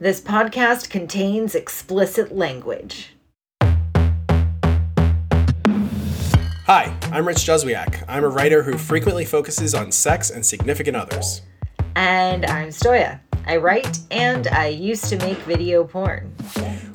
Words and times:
this 0.00 0.20
podcast 0.20 0.90
contains 0.90 1.56
explicit 1.56 2.30
language. 2.34 3.14
Hi, 6.66 6.94
I'm 7.10 7.26
Rich 7.26 7.38
Juzwiak. 7.38 8.04
I'm 8.06 8.22
a 8.22 8.28
writer 8.28 8.62
who 8.62 8.78
frequently 8.78 9.24
focuses 9.24 9.74
on 9.74 9.90
sex 9.90 10.30
and 10.30 10.46
significant 10.46 10.96
others. 10.96 11.42
And 11.96 12.46
I'm 12.46 12.68
Stoya. 12.68 13.18
I 13.46 13.56
write 13.56 13.98
and 14.12 14.46
I 14.48 14.68
used 14.68 15.06
to 15.06 15.16
make 15.18 15.38
video 15.38 15.82
porn. 15.82 16.32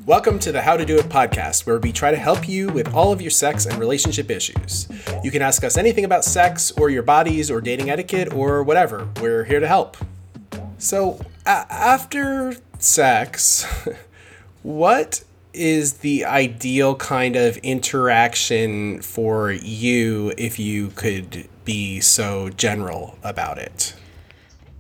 Welcome 0.05 0.40
to 0.40 0.54
the 0.54 0.62
How 0.62 0.77
to 0.77 0.85
Do 0.85 0.98
It 0.98 1.05
podcast, 1.10 1.66
where 1.66 1.80
we 1.80 1.91
try 1.91 2.12
to 2.12 2.18
help 2.18 2.48
you 2.48 2.70
with 2.70 2.94
all 2.94 3.12
of 3.12 3.22
your 3.22 3.32
sex 3.32 3.66
and 3.66 3.77
relationship 3.80 4.30
issues. 4.32 4.88
You 5.24 5.32
can 5.32 5.41
ask 5.41 5.63
us 5.63 5.76
anything 5.76 6.05
about 6.05 6.24
sex 6.24 6.72
or 6.77 6.90
your 6.90 7.04
bodies 7.04 7.52
or 7.52 7.60
dating 7.60 7.90
etiquette 7.90 8.34
or 8.34 8.63
whatever. 8.63 9.10
We're 9.20 9.44
here 9.44 9.60
to 9.60 9.68
help. 9.68 9.98
So, 10.77 11.20
a- 11.46 11.66
after 11.70 12.55
sex, 12.84 13.66
what 14.64 15.24
is 15.54 15.94
the 16.00 16.26
ideal 16.26 16.96
kind 16.96 17.36
of 17.36 17.58
interaction 17.58 19.02
for 19.02 19.52
you 19.52 20.34
if 20.38 20.60
you 20.60 20.90
could 20.90 21.48
be 21.66 21.99
so 21.99 22.49
general 22.49 23.18
about 23.24 23.57
it? 23.57 23.96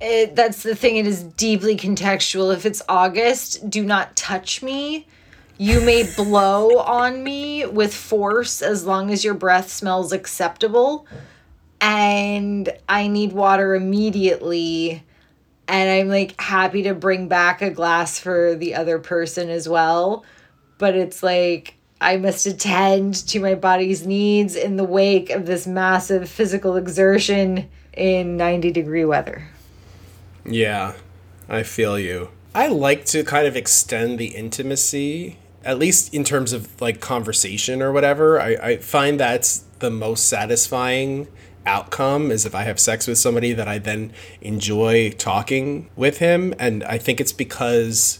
It, 0.01 0.35
that's 0.35 0.63
the 0.63 0.75
thing, 0.75 0.97
it 0.97 1.07
is 1.07 1.23
deeply 1.23 1.77
contextual. 1.77 2.53
If 2.53 2.65
it's 2.65 2.81
August, 2.89 3.69
do 3.69 3.85
not 3.85 4.15
touch 4.15 4.61
me. 4.61 5.07
You 5.57 5.79
may 5.81 6.03
blow 6.15 6.79
on 6.79 7.23
me 7.23 7.65
with 7.65 7.93
force 7.93 8.61
as 8.61 8.85
long 8.85 9.11
as 9.11 9.23
your 9.23 9.33
breath 9.33 9.71
smells 9.71 10.11
acceptable. 10.11 11.07
And 11.79 12.69
I 12.89 13.07
need 13.07 13.33
water 13.33 13.75
immediately. 13.75 15.03
And 15.67 15.89
I'm 15.89 16.09
like 16.09 16.39
happy 16.39 16.83
to 16.83 16.93
bring 16.93 17.27
back 17.27 17.61
a 17.61 17.69
glass 17.69 18.19
for 18.19 18.55
the 18.55 18.75
other 18.75 18.99
person 18.99 19.49
as 19.49 19.67
well. 19.67 20.25
But 20.77 20.95
it's 20.95 21.23
like 21.23 21.75
I 22.01 22.17
must 22.17 22.45
attend 22.45 23.15
to 23.27 23.39
my 23.39 23.55
body's 23.55 24.05
needs 24.05 24.55
in 24.55 24.75
the 24.75 24.83
wake 24.83 25.29
of 25.29 25.45
this 25.45 25.65
massive 25.65 26.29
physical 26.29 26.75
exertion 26.75 27.69
in 27.93 28.35
90 28.35 28.71
degree 28.71 29.05
weather. 29.05 29.47
Yeah, 30.45 30.93
I 31.47 31.63
feel 31.63 31.97
you. 31.97 32.29
I 32.53 32.67
like 32.67 33.05
to 33.05 33.23
kind 33.23 33.47
of 33.47 33.55
extend 33.55 34.19
the 34.19 34.35
intimacy, 34.35 35.37
at 35.63 35.79
least 35.79 36.13
in 36.13 36.23
terms 36.23 36.51
of 36.53 36.81
like 36.81 36.99
conversation 36.99 37.81
or 37.81 37.91
whatever. 37.91 38.39
I, 38.39 38.55
I 38.55 38.77
find 38.77 39.19
that's 39.19 39.63
the 39.79 39.89
most 39.89 40.27
satisfying 40.27 41.27
outcome 41.65 42.31
is 42.31 42.45
if 42.45 42.55
I 42.55 42.63
have 42.63 42.79
sex 42.79 43.07
with 43.07 43.17
somebody 43.17 43.53
that 43.53 43.67
I 43.67 43.77
then 43.77 44.11
enjoy 44.41 45.11
talking 45.11 45.89
with 45.95 46.19
him. 46.19 46.53
And 46.59 46.83
I 46.83 46.97
think 46.97 47.19
it's 47.21 47.33
because 47.33 48.19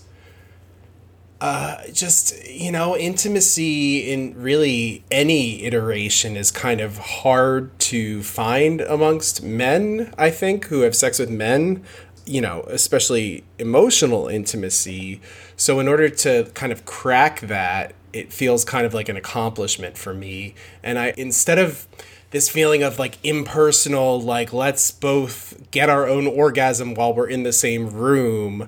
uh, 1.41 1.85
just, 1.91 2.47
you 2.47 2.72
know, 2.72 2.95
intimacy 2.95 4.11
in 4.11 4.33
really 4.41 5.03
any 5.11 5.63
iteration 5.63 6.38
is 6.38 6.52
kind 6.52 6.80
of 6.80 6.97
hard 6.97 7.77
to 7.80 8.23
find 8.23 8.80
amongst 8.80 9.44
men, 9.44 10.13
I 10.17 10.29
think, 10.29 10.66
who 10.66 10.81
have 10.81 10.96
sex 10.96 11.19
with 11.19 11.29
men 11.29 11.84
you 12.25 12.41
know, 12.41 12.63
especially 12.67 13.44
emotional 13.59 14.28
intimacy. 14.28 15.22
So, 15.57 15.79
in 15.79 15.88
order 15.88 16.09
to 16.09 16.46
kind 16.53 16.72
of 16.72 16.85
crack 16.85 17.41
that, 17.41 17.94
it 18.13 18.31
feels 18.31 18.63
kind 18.63 18.85
of 18.85 18.94
like 18.94 19.09
an 19.09 19.17
accomplishment 19.17 19.97
for 19.97 20.13
me. 20.13 20.56
And 20.84 20.97
I, 20.97 21.13
instead 21.17 21.59
of 21.59 21.88
this 22.33 22.49
feeling 22.49 22.81
of 22.81 22.99
like 22.99 23.17
impersonal, 23.23 24.19
like 24.19 24.51
let's 24.51 24.89
both 24.89 25.69
get 25.69 25.88
our 25.88 26.07
own 26.07 26.25
orgasm 26.25 26.95
while 26.95 27.13
we're 27.13 27.29
in 27.29 27.44
the 27.44 27.53
same 27.53 27.94
room, 27.94 28.67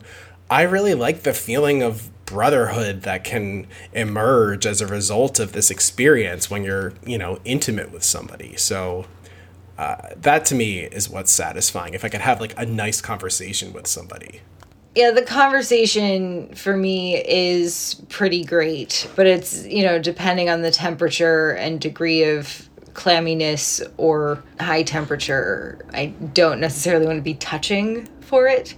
I 0.50 0.62
really 0.62 0.94
like 0.94 1.24
the 1.24 1.34
feeling 1.34 1.82
of 1.82 2.12
brotherhood 2.28 3.02
that 3.02 3.24
can 3.24 3.66
emerge 3.92 4.68
as 4.68 4.82
a 4.82 4.88
result 4.88 5.40
of 5.40 5.54
this 5.54 5.72
experience 5.72 6.50
when 6.50 6.64
you're, 6.64 6.94
you 7.06 7.18
know, 7.18 7.40
intimate 7.44 7.92
with 7.92 8.04
somebody. 8.04 8.56
So, 8.56 9.06
uh, 9.80 10.10
that 10.16 10.46
to 10.46 10.56
me 10.56 10.82
is 10.82 11.10
what's 11.10 11.32
satisfying. 11.32 11.96
If 11.96 12.06
I 12.06 12.10
could 12.10 12.22
have 12.22 12.40
like 12.40 12.54
a 12.58 12.68
nice 12.68 13.02
conversation 13.02 13.74
with 13.74 13.88
somebody. 13.88 14.42
Yeah, 14.94 15.12
the 15.12 15.24
conversation 15.24 16.54
for 16.54 16.78
me 16.78 17.18
is 17.18 18.02
pretty 18.10 18.46
great, 18.46 19.10
but 19.16 19.26
it's, 19.26 19.66
you 19.66 19.84
know, 19.84 20.00
depending 20.00 20.50
on 20.50 20.62
the 20.62 20.72
temperature 20.72 21.52
and 21.52 21.82
degree 21.82 22.24
of 22.24 22.70
clamminess 22.96 23.86
or 23.98 24.44
high 24.60 24.82
temperature, 24.82 25.86
I 25.94 26.08
don't 26.08 26.60
necessarily 26.60 27.06
want 27.06 27.18
to 27.18 27.22
be 27.22 27.36
touching 27.36 28.08
for 28.22 28.48
it. 28.48 28.76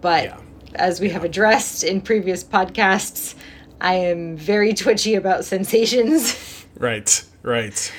But 0.00 0.24
yeah. 0.24 0.40
as 0.76 1.00
we 1.00 1.08
have 1.10 1.24
addressed 1.24 1.82
in 1.82 2.00
previous 2.00 2.44
podcasts, 2.44 3.34
I 3.80 3.94
am 3.94 4.36
very 4.36 4.74
twitchy 4.74 5.16
about 5.16 5.44
sensations. 5.44 6.54
Right, 6.78 7.24
right. 7.42 7.92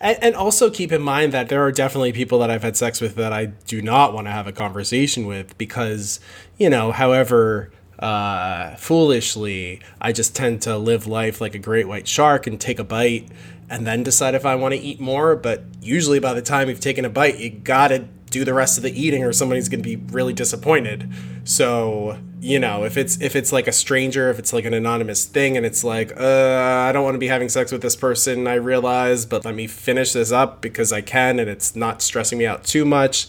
And, 0.00 0.16
and 0.22 0.34
also 0.34 0.70
keep 0.70 0.92
in 0.92 1.02
mind 1.02 1.32
that 1.32 1.50
there 1.50 1.62
are 1.62 1.70
definitely 1.70 2.12
people 2.12 2.38
that 2.38 2.50
I've 2.50 2.62
had 2.62 2.74
sex 2.74 3.02
with 3.02 3.16
that 3.16 3.34
I 3.34 3.46
do 3.46 3.82
not 3.82 4.14
want 4.14 4.28
to 4.28 4.30
have 4.30 4.46
a 4.46 4.52
conversation 4.52 5.26
with 5.26 5.58
because, 5.58 6.20
you 6.56 6.70
know, 6.70 6.90
however 6.90 7.70
uh, 7.98 8.74
foolishly, 8.76 9.80
I 10.00 10.12
just 10.12 10.34
tend 10.34 10.62
to 10.62 10.76
live 10.76 11.06
life 11.06 11.40
like 11.40 11.54
a 11.54 11.58
great 11.58 11.88
white 11.88 12.08
shark 12.08 12.46
and 12.46 12.60
take 12.60 12.78
a 12.78 12.84
bite 12.84 13.28
and 13.70 13.86
then 13.86 14.02
decide 14.02 14.34
if 14.34 14.44
I 14.44 14.54
want 14.54 14.74
to 14.74 14.80
eat 14.80 15.00
more. 15.00 15.36
But 15.36 15.64
usually, 15.80 16.18
by 16.18 16.34
the 16.34 16.42
time 16.42 16.68
you've 16.68 16.80
taken 16.80 17.04
a 17.04 17.10
bite, 17.10 17.38
you 17.38 17.50
gotta 17.50 18.08
do 18.34 18.44
the 18.44 18.52
rest 18.52 18.76
of 18.76 18.82
the 18.82 19.00
eating 19.00 19.22
or 19.22 19.32
somebody's 19.32 19.68
going 19.68 19.80
to 19.80 19.88
be 19.88 19.94
really 20.12 20.32
disappointed. 20.32 21.08
So, 21.44 22.18
you 22.40 22.58
know, 22.58 22.84
if 22.84 22.96
it's 22.96 23.20
if 23.20 23.36
it's 23.36 23.52
like 23.52 23.68
a 23.68 23.72
stranger, 23.72 24.28
if 24.28 24.40
it's 24.40 24.52
like 24.52 24.64
an 24.64 24.74
anonymous 24.74 25.24
thing 25.24 25.56
and 25.56 25.64
it's 25.64 25.84
like, 25.84 26.10
uh, 26.18 26.84
I 26.88 26.90
don't 26.90 27.04
want 27.04 27.14
to 27.14 27.20
be 27.20 27.28
having 27.28 27.48
sex 27.48 27.70
with 27.70 27.80
this 27.80 27.94
person, 27.94 28.48
I 28.48 28.54
realize, 28.54 29.24
but 29.24 29.44
let 29.44 29.54
me 29.54 29.68
finish 29.68 30.12
this 30.12 30.32
up 30.32 30.60
because 30.60 30.92
I 30.92 31.00
can 31.00 31.38
and 31.38 31.48
it's 31.48 31.76
not 31.76 32.02
stressing 32.02 32.36
me 32.36 32.44
out 32.44 32.64
too 32.64 32.84
much. 32.84 33.28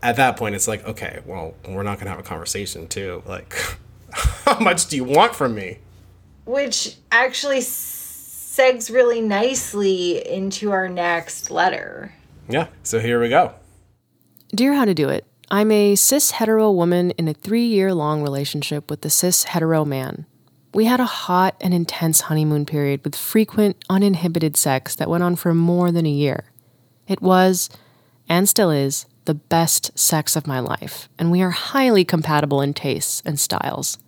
At 0.00 0.14
that 0.14 0.36
point, 0.36 0.54
it's 0.54 0.68
like, 0.68 0.86
okay, 0.86 1.20
well, 1.26 1.54
we're 1.68 1.82
not 1.82 1.94
going 1.94 2.04
to 2.04 2.10
have 2.10 2.20
a 2.20 2.22
conversation 2.22 2.86
too. 2.86 3.24
Like, 3.26 3.56
how 4.44 4.58
much 4.58 4.86
do 4.88 4.96
you 4.96 5.04
want 5.04 5.34
from 5.34 5.54
me? 5.54 5.78
Which 6.44 6.96
actually 7.10 7.58
segs 7.58 8.92
really 8.92 9.20
nicely 9.20 10.26
into 10.26 10.70
our 10.70 10.88
next 10.88 11.50
letter. 11.50 12.14
Yeah, 12.48 12.68
so 12.82 13.00
here 13.00 13.20
we 13.20 13.28
go. 13.28 13.54
Dear 14.54 14.74
How 14.74 14.84
to 14.84 14.94
Do 14.94 15.08
It, 15.08 15.26
I'm 15.50 15.70
a 15.70 15.96
cis 15.96 16.32
hetero 16.32 16.70
woman 16.70 17.10
in 17.12 17.28
a 17.28 17.34
three 17.34 17.66
year 17.66 17.92
long 17.92 18.22
relationship 18.22 18.90
with 18.90 19.04
a 19.04 19.10
cis 19.10 19.44
hetero 19.44 19.84
man. 19.84 20.26
We 20.72 20.84
had 20.84 21.00
a 21.00 21.06
hot 21.06 21.56
and 21.60 21.72
intense 21.72 22.22
honeymoon 22.22 22.66
period 22.66 23.04
with 23.04 23.16
frequent, 23.16 23.76
uninhibited 23.88 24.56
sex 24.56 24.94
that 24.96 25.08
went 25.08 25.22
on 25.22 25.36
for 25.36 25.54
more 25.54 25.90
than 25.90 26.06
a 26.06 26.10
year. 26.10 26.44
It 27.08 27.22
was, 27.22 27.70
and 28.28 28.48
still 28.48 28.70
is, 28.70 29.06
the 29.24 29.34
best 29.34 29.96
sex 29.98 30.36
of 30.36 30.46
my 30.46 30.60
life, 30.60 31.08
and 31.18 31.30
we 31.30 31.42
are 31.42 31.50
highly 31.50 32.04
compatible 32.04 32.60
in 32.60 32.74
tastes 32.74 33.22
and 33.24 33.38
styles. 33.38 33.98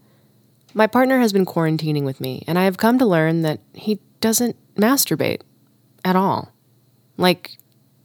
My 0.74 0.86
partner 0.86 1.18
has 1.18 1.32
been 1.32 1.46
quarantining 1.46 2.04
with 2.04 2.20
me, 2.20 2.44
and 2.46 2.58
I 2.58 2.64
have 2.64 2.76
come 2.76 2.98
to 2.98 3.06
learn 3.06 3.43
that 3.43 3.60
he 3.72 4.00
doesn't 4.20 4.56
masturbate 4.76 5.40
at 6.04 6.16
all. 6.16 6.52
Like, 7.16 7.58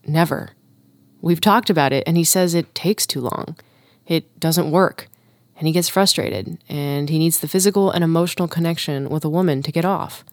never. 0.06 0.50
We've 1.20 1.40
talked 1.40 1.70
about 1.70 1.92
it, 1.92 2.04
and 2.06 2.16
he 2.16 2.24
says 2.24 2.54
it 2.54 2.74
takes 2.74 3.06
too 3.06 3.20
long. 3.20 3.56
It 4.06 4.38
doesn't 4.40 4.70
work, 4.70 5.08
and 5.56 5.66
he 5.66 5.72
gets 5.72 5.88
frustrated, 5.88 6.58
and 6.68 7.08
he 7.08 7.18
needs 7.18 7.40
the 7.40 7.48
physical 7.48 7.90
and 7.90 8.02
emotional 8.02 8.48
connection 8.48 9.08
with 9.08 9.24
a 9.24 9.30
woman 9.30 9.62
to 9.62 9.72
get 9.72 9.84
off. 9.84 10.24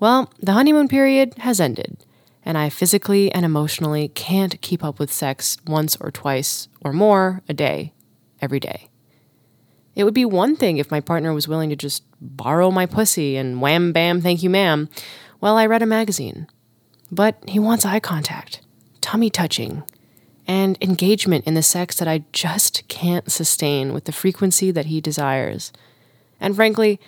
Well, 0.00 0.32
the 0.40 0.52
honeymoon 0.52 0.88
period 0.88 1.34
has 1.38 1.60
ended, 1.60 2.04
and 2.44 2.58
I 2.58 2.68
physically 2.68 3.32
and 3.32 3.44
emotionally 3.44 4.08
can't 4.08 4.60
keep 4.60 4.82
up 4.82 4.98
with 4.98 5.12
sex 5.12 5.56
once 5.66 5.96
or 5.96 6.10
twice 6.10 6.68
or 6.82 6.92
more 6.92 7.42
a 7.48 7.54
day, 7.54 7.92
every 8.40 8.60
day. 8.60 8.88
It 9.94 10.04
would 10.04 10.14
be 10.14 10.24
one 10.24 10.56
thing 10.56 10.78
if 10.78 10.90
my 10.90 11.00
partner 11.00 11.32
was 11.32 11.46
willing 11.46 11.70
to 11.70 11.76
just 11.76 12.02
borrow 12.20 12.70
my 12.70 12.86
pussy 12.86 13.36
and 13.36 13.60
wham 13.60 13.92
bam, 13.92 14.20
thank 14.20 14.42
you, 14.42 14.50
ma'am, 14.50 14.88
while 15.38 15.56
I 15.56 15.66
read 15.66 15.82
a 15.82 15.86
magazine. 15.86 16.48
But 17.12 17.38
he 17.46 17.58
wants 17.58 17.84
eye 17.84 18.00
contact, 18.00 18.60
tummy 19.00 19.30
touching, 19.30 19.84
and 20.46 20.76
engagement 20.80 21.46
in 21.46 21.54
the 21.54 21.62
sex 21.62 21.96
that 21.96 22.08
I 22.08 22.24
just 22.32 22.86
can't 22.88 23.30
sustain 23.30 23.92
with 23.92 24.04
the 24.04 24.12
frequency 24.12 24.70
that 24.72 24.86
he 24.86 25.00
desires. 25.00 25.72
And 26.40 26.56
frankly, 26.56 27.00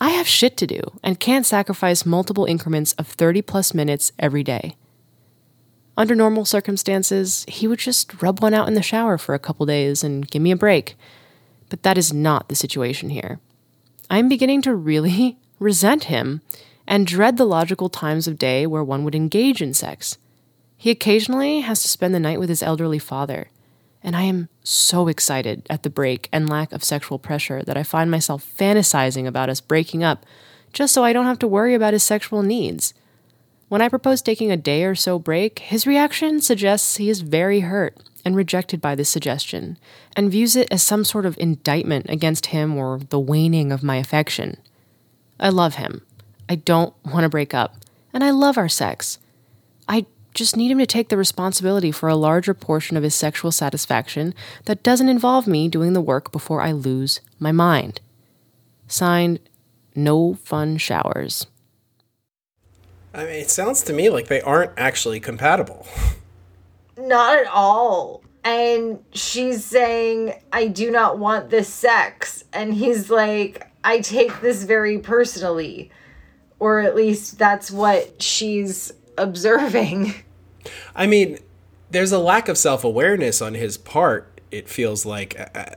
I 0.00 0.10
have 0.10 0.28
shit 0.28 0.56
to 0.58 0.66
do 0.66 0.82
and 1.02 1.18
can't 1.18 1.46
sacrifice 1.46 2.04
multiple 2.04 2.44
increments 2.44 2.92
of 2.94 3.06
30 3.06 3.42
plus 3.42 3.72
minutes 3.72 4.12
every 4.18 4.42
day. 4.42 4.76
Under 5.96 6.14
normal 6.14 6.44
circumstances, 6.44 7.44
he 7.48 7.68
would 7.68 7.78
just 7.78 8.20
rub 8.20 8.42
one 8.42 8.52
out 8.52 8.68
in 8.68 8.74
the 8.74 8.82
shower 8.82 9.16
for 9.16 9.34
a 9.34 9.38
couple 9.38 9.64
days 9.64 10.02
and 10.02 10.28
give 10.28 10.42
me 10.42 10.50
a 10.50 10.56
break. 10.56 10.96
But 11.68 11.82
that 11.82 11.98
is 11.98 12.12
not 12.12 12.48
the 12.48 12.54
situation 12.54 13.10
here. 13.10 13.40
I'm 14.10 14.28
beginning 14.28 14.62
to 14.62 14.74
really 14.74 15.38
resent 15.58 16.04
him 16.04 16.42
and 16.86 17.06
dread 17.06 17.36
the 17.36 17.46
logical 17.46 17.88
times 17.88 18.26
of 18.26 18.38
day 18.38 18.66
where 18.66 18.84
one 18.84 19.04
would 19.04 19.14
engage 19.14 19.62
in 19.62 19.74
sex. 19.74 20.18
He 20.76 20.90
occasionally 20.90 21.60
has 21.60 21.80
to 21.82 21.88
spend 21.88 22.14
the 22.14 22.20
night 22.20 22.38
with 22.38 22.48
his 22.48 22.62
elderly 22.62 22.98
father, 22.98 23.48
and 24.02 24.14
I 24.14 24.22
am 24.22 24.50
so 24.62 25.08
excited 25.08 25.66
at 25.70 25.82
the 25.82 25.90
break 25.90 26.28
and 26.30 26.48
lack 26.48 26.72
of 26.72 26.84
sexual 26.84 27.18
pressure 27.18 27.62
that 27.62 27.76
I 27.78 27.82
find 27.82 28.10
myself 28.10 28.46
fantasizing 28.58 29.26
about 29.26 29.48
us 29.48 29.62
breaking 29.62 30.04
up 30.04 30.26
just 30.74 30.92
so 30.92 31.02
I 31.02 31.12
don't 31.14 31.24
have 31.24 31.38
to 31.38 31.48
worry 31.48 31.74
about 31.74 31.94
his 31.94 32.02
sexual 32.02 32.42
needs. 32.42 32.92
When 33.68 33.80
I 33.80 33.88
propose 33.88 34.20
taking 34.20 34.52
a 34.52 34.56
day 34.58 34.84
or 34.84 34.94
so 34.94 35.18
break, 35.18 35.60
his 35.60 35.86
reaction 35.86 36.40
suggests 36.40 36.96
he 36.96 37.08
is 37.08 37.22
very 37.22 37.60
hurt 37.60 37.96
and 38.24 38.34
rejected 38.34 38.80
by 38.80 38.94
this 38.94 39.08
suggestion, 39.08 39.78
and 40.16 40.30
views 40.30 40.56
it 40.56 40.68
as 40.70 40.82
some 40.82 41.04
sort 41.04 41.26
of 41.26 41.36
indictment 41.38 42.06
against 42.08 42.46
him 42.46 42.76
or 42.76 42.98
the 42.98 43.20
waning 43.20 43.70
of 43.70 43.82
my 43.82 43.96
affection. 43.96 44.56
I 45.38 45.50
love 45.50 45.74
him. 45.74 46.02
I 46.48 46.54
don't 46.56 46.94
want 47.04 47.24
to 47.24 47.28
break 47.28 47.54
up, 47.54 47.76
and 48.12 48.24
I 48.24 48.30
love 48.30 48.56
our 48.56 48.68
sex. 48.68 49.18
I 49.88 50.06
just 50.32 50.56
need 50.56 50.70
him 50.70 50.78
to 50.78 50.86
take 50.86 51.08
the 51.08 51.16
responsibility 51.16 51.92
for 51.92 52.08
a 52.08 52.16
larger 52.16 52.54
portion 52.54 52.96
of 52.96 53.02
his 53.02 53.14
sexual 53.14 53.52
satisfaction 53.52 54.34
that 54.64 54.82
doesn't 54.82 55.08
involve 55.08 55.46
me 55.46 55.68
doing 55.68 55.92
the 55.92 56.00
work 56.00 56.32
before 56.32 56.60
I 56.60 56.72
lose 56.72 57.20
my 57.38 57.52
mind. 57.52 58.00
Signed, 58.88 59.38
No 59.94 60.34
Fun 60.34 60.76
Showers. 60.76 61.46
I 63.14 63.24
mean, 63.24 63.34
it 63.34 63.50
sounds 63.50 63.82
to 63.84 63.92
me 63.92 64.10
like 64.10 64.26
they 64.26 64.40
aren't 64.40 64.72
actually 64.76 65.20
compatible. 65.20 65.86
Not 66.96 67.38
at 67.38 67.46
all. 67.46 68.22
And 68.44 69.02
she's 69.12 69.64
saying, 69.64 70.34
I 70.52 70.68
do 70.68 70.90
not 70.90 71.18
want 71.18 71.50
this 71.50 71.68
sex. 71.68 72.44
And 72.52 72.74
he's 72.74 73.10
like, 73.10 73.66
I 73.82 74.00
take 74.00 74.40
this 74.40 74.64
very 74.64 74.98
personally. 74.98 75.90
Or 76.58 76.80
at 76.80 76.94
least 76.94 77.38
that's 77.38 77.70
what 77.70 78.22
she's 78.22 78.92
observing. 79.16 80.14
I 80.94 81.06
mean, 81.06 81.38
there's 81.90 82.12
a 82.12 82.18
lack 82.18 82.48
of 82.48 82.58
self 82.58 82.84
awareness 82.84 83.40
on 83.40 83.54
his 83.54 83.78
part, 83.78 84.40
it 84.50 84.68
feels 84.68 85.06
like, 85.06 85.34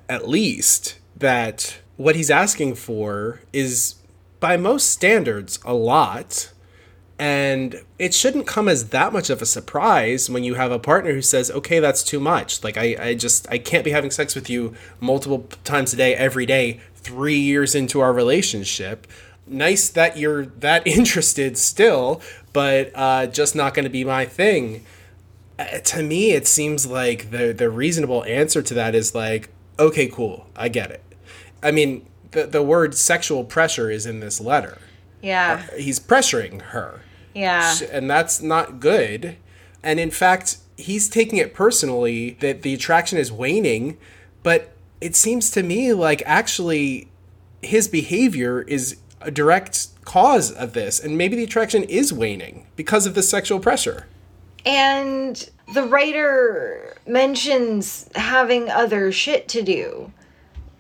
at 0.10 0.28
least, 0.28 1.00
that 1.16 1.80
what 1.96 2.16
he's 2.16 2.30
asking 2.30 2.76
for 2.76 3.42
is, 3.54 3.96
by 4.40 4.58
most 4.58 4.90
standards, 4.90 5.60
a 5.66 5.74
lot. 5.74 6.52
And 7.20 7.82
it 7.98 8.14
shouldn't 8.14 8.46
come 8.46 8.70
as 8.70 8.90
that 8.90 9.12
much 9.12 9.32
of 9.32 9.42
a 9.42 9.46
surprise 9.46 10.30
when 10.30 10.44
you 10.44 10.54
have 10.54 10.72
a 10.72 10.78
partner 10.78 11.14
who 11.14 11.24
says, 11.24 11.50
okay, 11.50 11.80
that's 11.80 12.04
too 12.04 12.20
much. 12.20 12.64
Like, 12.64 12.78
I, 12.78 12.96
I 13.00 13.14
just, 13.16 13.50
I 13.50 13.58
can't 13.58 13.84
be 13.84 13.92
having 13.92 14.12
sex 14.12 14.36
with 14.36 14.50
you 14.50 14.76
multiple 15.00 15.48
times 15.64 15.94
a 15.94 15.98
day, 15.98 16.14
every 16.14 16.46
day, 16.46 16.80
three 16.96 17.38
years 17.38 17.74
into 17.74 18.02
our 18.02 18.14
relationship. 18.14 19.08
Nice 19.48 19.90
that 19.90 20.18
you're 20.18 20.46
that 20.46 20.86
interested 20.88 21.58
still, 21.58 22.22
but 22.54 22.92
uh, 22.94 23.26
just 23.26 23.56
not 23.56 23.74
going 23.74 23.86
to 23.86 23.90
be 23.90 24.04
my 24.04 24.26
thing. 24.26 24.86
Uh, 25.58 25.80
to 25.80 26.04
me, 26.04 26.34
it 26.34 26.46
seems 26.46 26.86
like 26.86 27.32
the, 27.32 27.52
the 27.52 27.72
reasonable 27.72 28.24
answer 28.26 28.62
to 28.62 28.76
that 28.76 28.94
is 28.94 29.16
like, 29.16 29.50
okay, 29.80 30.08
cool, 30.08 30.46
I 30.56 30.70
get 30.70 30.92
it. 30.92 31.04
I 31.64 31.72
mean, 31.72 32.06
the, 32.30 32.46
the 32.46 32.62
word 32.62 32.94
sexual 32.94 33.44
pressure 33.44 33.90
is 33.90 34.06
in 34.06 34.20
this 34.20 34.40
letter. 34.40 34.78
Yeah. 35.24 35.66
Uh, 35.72 35.78
he's 35.78 36.00
pressuring 36.00 36.62
her 36.62 37.02
yeah. 37.38 37.76
And 37.92 38.10
that's 38.10 38.42
not 38.42 38.80
good. 38.80 39.38
And 39.84 40.00
in 40.00 40.10
fact, 40.10 40.58
he's 40.76 41.08
taking 41.08 41.38
it 41.38 41.54
personally 41.54 42.32
that 42.40 42.64
the 42.64 42.74
attraction 42.74 43.18
is 43.20 43.32
waning, 43.32 43.98
but 44.42 44.74
it 45.00 45.16
seems 45.16 45.52
to 45.52 45.62
me 45.62 45.94
like 45.94 46.24
actually 46.26 47.10
his 47.62 47.88
behavior 47.88 48.62
is 48.62 48.98
a 49.22 49.30
direct 49.30 49.90
cause 50.04 50.52
of 50.52 50.74
this 50.74 51.00
and 51.00 51.18
maybe 51.18 51.36
the 51.36 51.44
attraction 51.44 51.84
is 51.84 52.12
waning 52.12 52.66
because 52.76 53.06
of 53.06 53.14
the 53.14 53.24
sexual 53.24 53.60
pressure. 53.60 54.08
And 54.66 55.50
the 55.74 55.84
writer 55.84 56.98
mentions 57.06 58.10
having 58.16 58.70
other 58.70 59.12
shit 59.12 59.48
to 59.50 59.62
do. 59.62 60.12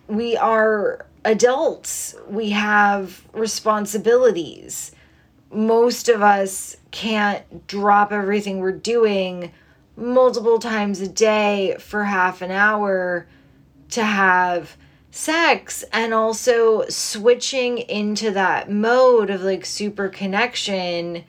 We 0.07 0.35
are 0.37 1.05
adults. 1.23 2.15
We 2.27 2.49
have 2.49 3.23
responsibilities 3.33 4.91
most 5.51 6.09
of 6.09 6.21
us 6.21 6.75
can't 6.91 7.67
drop 7.67 8.11
everything 8.11 8.59
we're 8.59 8.71
doing 8.71 9.51
multiple 9.95 10.59
times 10.59 11.01
a 11.01 11.07
day 11.07 11.75
for 11.79 12.03
half 12.03 12.41
an 12.41 12.51
hour 12.51 13.27
to 13.89 14.03
have 14.03 14.77
sex 15.11 15.83
and 15.91 16.13
also 16.13 16.87
switching 16.89 17.79
into 17.79 18.29
that 18.31 18.69
mode 18.69 19.29
of 19.29 19.41
like 19.41 19.65
super 19.65 20.09
connection 20.09 21.23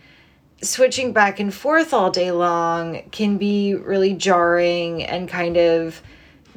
switching 0.60 1.12
back 1.12 1.38
and 1.38 1.54
forth 1.54 1.94
all 1.94 2.10
day 2.10 2.32
long 2.32 3.00
can 3.10 3.38
be 3.38 3.74
really 3.74 4.12
jarring 4.12 5.02
and 5.04 5.28
kind 5.28 5.56
of 5.56 6.02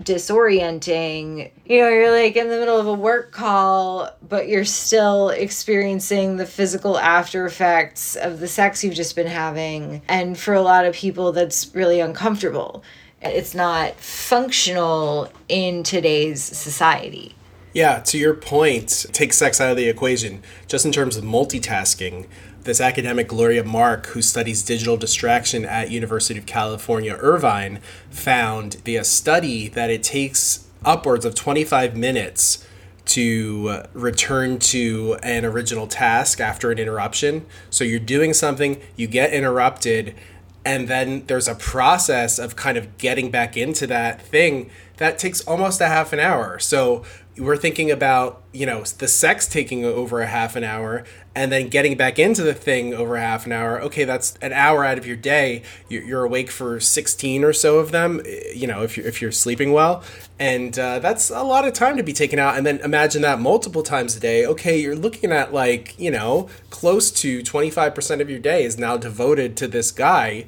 disorienting. 0.03 1.51
You 1.65 1.81
know, 1.81 1.89
you're 1.89 2.11
like 2.11 2.35
in 2.35 2.49
the 2.49 2.57
middle 2.57 2.79
of 2.79 2.87
a 2.87 2.93
work 2.93 3.31
call, 3.31 4.09
but 4.27 4.47
you're 4.47 4.65
still 4.65 5.29
experiencing 5.29 6.37
the 6.37 6.45
physical 6.45 6.97
after 6.97 7.45
effects 7.45 8.15
of 8.15 8.39
the 8.39 8.47
sex 8.47 8.83
you've 8.83 8.93
just 8.95 9.15
been 9.15 9.27
having. 9.27 10.01
And 10.07 10.37
for 10.37 10.53
a 10.53 10.61
lot 10.61 10.85
of 10.85 10.95
people, 10.95 11.31
that's 11.31 11.73
really 11.75 11.99
uncomfortable. 11.99 12.83
It's 13.21 13.53
not 13.53 13.95
functional 13.95 15.31
in 15.47 15.83
today's 15.83 16.41
society. 16.41 17.35
Yeah, 17.73 17.99
to 17.99 18.17
your 18.17 18.33
point, 18.33 19.05
take 19.13 19.31
sex 19.31 19.61
out 19.61 19.71
of 19.71 19.77
the 19.77 19.87
equation. 19.87 20.43
Just 20.67 20.85
in 20.85 20.91
terms 20.91 21.15
of 21.15 21.23
multitasking, 21.23 22.27
this 22.63 22.79
academic 22.81 23.27
Gloria 23.27 23.63
Mark, 23.63 24.07
who 24.07 24.21
studies 24.21 24.63
digital 24.63 24.97
distraction 24.97 25.65
at 25.65 25.91
University 25.91 26.39
of 26.39 26.45
California, 26.45 27.15
Irvine, 27.19 27.79
found 28.09 28.75
via 28.85 29.03
study 29.03 29.67
that 29.69 29.89
it 29.89 30.03
takes 30.03 30.67
upwards 30.85 31.25
of 31.25 31.35
25 31.35 31.95
minutes 31.95 32.67
to 33.05 33.83
return 33.93 34.59
to 34.59 35.17
an 35.23 35.43
original 35.43 35.87
task 35.87 36.39
after 36.39 36.71
an 36.71 36.77
interruption. 36.77 37.45
So 37.69 37.83
you're 37.83 37.99
doing 37.99 38.33
something, 38.33 38.79
you 38.95 39.07
get 39.07 39.33
interrupted, 39.33 40.15
and 40.63 40.87
then 40.87 41.25
there's 41.25 41.47
a 41.47 41.55
process 41.55 42.37
of 42.37 42.55
kind 42.55 42.77
of 42.77 42.97
getting 42.97 43.31
back 43.31 43.57
into 43.57 43.87
that 43.87 44.21
thing 44.21 44.69
that 44.97 45.17
takes 45.17 45.41
almost 45.41 45.81
a 45.81 45.87
half 45.87 46.13
an 46.13 46.19
hour. 46.19 46.59
So 46.59 47.03
we're 47.41 47.57
thinking 47.57 47.89
about 47.89 48.41
you 48.53 48.65
know 48.65 48.83
the 48.99 49.07
sex 49.07 49.47
taking 49.47 49.83
over 49.83 50.21
a 50.21 50.27
half 50.27 50.55
an 50.55 50.63
hour 50.63 51.03
and 51.33 51.51
then 51.51 51.69
getting 51.69 51.97
back 51.97 52.19
into 52.19 52.43
the 52.43 52.53
thing 52.53 52.93
over 52.93 53.17
half 53.17 53.45
an 53.45 53.51
hour. 53.51 53.81
Okay 53.81 54.03
that's 54.03 54.35
an 54.41 54.53
hour 54.53 54.85
out 54.85 54.97
of 54.97 55.07
your 55.07 55.15
day. 55.15 55.63
You're, 55.89 56.23
awake 56.23 56.51
for 56.51 56.79
16 56.79 57.43
or 57.43 57.51
so 57.51 57.79
of 57.79 57.91
them 57.91 58.21
you 58.53 58.67
know 58.67 58.83
if 58.83 58.95
you're, 58.95 59.07
if 59.07 59.21
you're 59.21 59.31
sleeping 59.31 59.71
well. 59.71 60.03
And 60.39 60.77
uh, 60.77 60.99
that's 60.99 61.29
a 61.29 61.43
lot 61.43 61.67
of 61.67 61.73
time 61.73 61.97
to 61.97 62.03
be 62.03 62.13
taken 62.13 62.37
out. 62.37 62.57
And 62.57 62.65
then 62.65 62.79
imagine 62.79 63.21
that 63.23 63.39
multiple 63.39 63.83
times 63.83 64.15
a 64.15 64.19
day. 64.19 64.45
Okay 64.45 64.79
you're 64.79 64.95
looking 64.95 65.31
at 65.31 65.51
like 65.51 65.97
you 65.99 66.11
know 66.11 66.47
close 66.69 67.09
to 67.11 67.41
25% 67.41 68.21
of 68.21 68.29
your 68.29 68.39
day 68.39 68.63
is 68.63 68.77
now 68.77 68.97
devoted 68.97 69.57
to 69.57 69.67
this 69.67 69.91
guy 69.91 70.45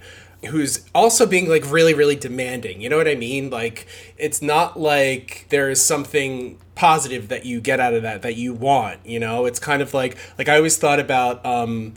who's 0.48 0.86
also 0.94 1.26
being 1.26 1.48
like 1.50 1.70
really 1.72 1.94
really 1.94 2.16
demanding 2.16 2.82
you 2.82 2.90
know 2.90 2.98
what 2.98 3.08
i 3.08 3.16
mean? 3.16 3.50
Like 3.50 3.88
it's 4.18 4.42
not 4.42 4.80
like 4.80 5.48
there 5.50 5.70
is 5.70 5.84
something 5.84 6.58
positive 6.76 7.28
that 7.30 7.46
you 7.46 7.62
get 7.62 7.80
out 7.80 7.94
of 7.94 8.02
that 8.04 8.22
that 8.24 8.36
you 8.36 8.54
want 8.54 9.06
you 9.06 9.20
know? 9.20 9.46
It's 9.46 9.60
kind 9.60 9.82
of 9.82 9.94
like 9.94 10.18
like 10.38 10.50
i 10.50 10.58
always 10.58 10.78
thought 10.78 11.00
about 11.00 11.46
um 11.46 11.94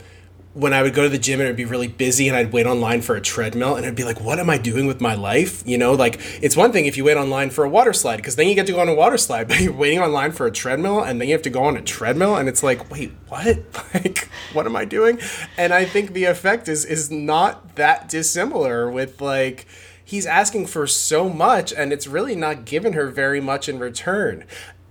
when 0.57 0.73
I 0.73 0.81
would 0.81 0.95
go 0.95 1.03
to 1.03 1.09
the 1.09 1.19
gym 1.19 1.39
and 1.39 1.45
it'd 1.45 1.55
be 1.55 1.65
really 1.65 1.87
busy 1.87 2.27
and 2.27 2.35
I'd 2.35 2.51
wait 2.51 2.65
online 2.65 3.03
for 3.03 3.15
a 3.15 3.21
treadmill 3.21 3.75
and 3.75 3.85
I'd 3.85 3.95
be 3.95 4.03
like, 4.03 4.19
what 4.19 4.39
am 4.39 4.49
I 4.49 4.57
doing 4.57 4.87
with 4.87 4.99
my 4.99 5.13
life? 5.13 5.61
You 5.67 5.77
know, 5.77 5.93
like 5.93 6.19
it's 6.41 6.57
one 6.57 6.71
thing 6.71 6.87
if 6.87 6.97
you 6.97 7.03
wait 7.03 7.15
online 7.15 7.51
for 7.51 7.63
a 7.63 7.69
water 7.69 7.93
slide 7.93 8.17
because 8.17 8.37
then 8.37 8.47
you 8.47 8.55
get 8.55 8.65
to 8.65 8.73
go 8.73 8.79
on 8.79 8.89
a 8.89 8.95
water 8.95 9.19
slide, 9.19 9.47
but 9.47 9.59
you're 9.59 9.71
waiting 9.71 9.99
online 9.99 10.31
for 10.31 10.47
a 10.47 10.51
treadmill 10.51 11.03
and 11.03 11.21
then 11.21 11.27
you 11.27 11.35
have 11.35 11.43
to 11.43 11.51
go 11.51 11.63
on 11.63 11.77
a 11.77 11.81
treadmill 11.81 12.35
and 12.35 12.49
it's 12.49 12.63
like, 12.63 12.89
wait, 12.89 13.11
what? 13.27 13.59
Like, 13.93 14.29
what 14.53 14.65
am 14.65 14.75
I 14.75 14.85
doing? 14.85 15.19
And 15.57 15.73
I 15.73 15.85
think 15.85 16.13
the 16.13 16.25
effect 16.25 16.67
is 16.67 16.85
is 16.85 17.09
not 17.09 17.75
that 17.75 18.09
dissimilar 18.09 18.91
with 18.91 19.21
like 19.21 19.65
he's 20.03 20.25
asking 20.25 20.67
for 20.67 20.87
so 20.87 21.29
much 21.29 21.71
and 21.71 21.93
it's 21.93 22.05
really 22.05 22.35
not 22.35 22.65
given 22.65 22.93
her 22.93 23.07
very 23.07 23.39
much 23.39 23.69
in 23.69 23.79
return. 23.79 24.43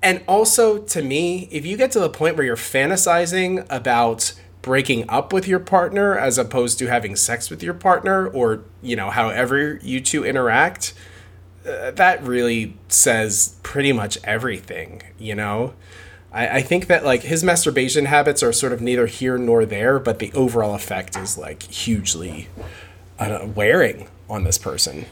And 0.03 0.23
also 0.27 0.79
to 0.79 1.03
me, 1.03 1.49
if 1.51 1.67
you 1.67 1.77
get 1.77 1.91
to 1.93 2.01
the 2.01 2.09
point 2.09 2.37
where 2.37 2.47
you're 2.47 2.57
fantasizing 2.57 3.67
about 3.69 4.33
breaking 4.67 5.09
up 5.09 5.33
with 5.33 5.47
your 5.47 5.61
partner 5.61 6.19
as 6.19 6.39
opposed 6.39 6.77
to 6.77 6.87
having 6.89 7.15
sex 7.15 7.51
with 7.51 7.63
your 7.63 7.73
partner 7.73 8.27
or 8.27 8.65
you 8.83 8.97
know 8.97 9.11
however 9.11 9.79
you 9.81 10.01
two 10.01 10.25
interact 10.25 10.93
uh, 11.65 11.93
that 11.93 12.21
really 12.25 12.77
says 12.89 13.55
pretty 13.63 13.93
much 13.93 14.19
everything 14.25 15.01
you 15.21 15.37
know 15.37 15.73
I, 16.33 16.57
I 16.57 16.63
think 16.63 16.89
that 16.89 17.05
like 17.05 17.23
his 17.23 17.45
masturbation 17.45 18.07
habits 18.07 18.43
are 18.43 18.53
sort 18.53 18.73
of 18.73 18.81
neither 18.81 19.07
here 19.07 19.39
nor 19.39 19.65
there, 19.65 20.01
but 20.01 20.19
the 20.19 20.33
overall 20.33 20.75
effect 20.75 21.17
is 21.17 21.39
like 21.39 21.63
hugely 21.63 22.49
uh, 23.21 23.47
wearing 23.55 24.09
on 24.29 24.43
this 24.43 24.59
person. 24.59 25.07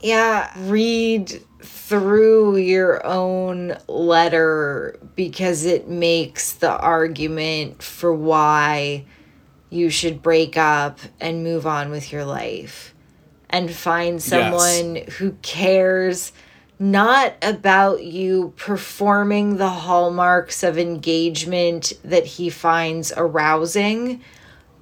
Yeah, 0.00 0.52
read 0.56 1.42
through 1.60 2.56
your 2.58 3.04
own 3.04 3.76
letter 3.88 4.98
because 5.16 5.64
it 5.64 5.88
makes 5.88 6.52
the 6.52 6.70
argument 6.70 7.82
for 7.82 8.12
why 8.12 9.04
you 9.70 9.90
should 9.90 10.22
break 10.22 10.56
up 10.56 10.98
and 11.20 11.42
move 11.42 11.66
on 11.66 11.90
with 11.90 12.12
your 12.12 12.24
life 12.24 12.94
and 13.50 13.70
find 13.70 14.22
someone 14.22 14.96
yes. 14.96 15.14
who 15.14 15.32
cares 15.42 16.32
not 16.78 17.34
about 17.42 18.04
you 18.04 18.52
performing 18.56 19.56
the 19.56 19.68
hallmarks 19.68 20.62
of 20.62 20.78
engagement 20.78 21.92
that 22.04 22.24
he 22.24 22.50
finds 22.50 23.12
arousing, 23.16 24.22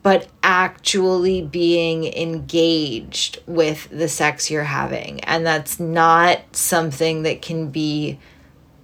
but 0.07 0.29
actually 0.45 1.43
being 1.43 2.05
engaged 2.05 3.41
with 3.45 3.89
the 3.91 4.07
sex 4.07 4.49
you're 4.49 4.63
having. 4.63 5.19
And 5.25 5.45
that's 5.45 5.81
not 5.81 6.39
something 6.53 7.25
that 7.25 7.43
can 7.43 7.71
be 7.71 8.21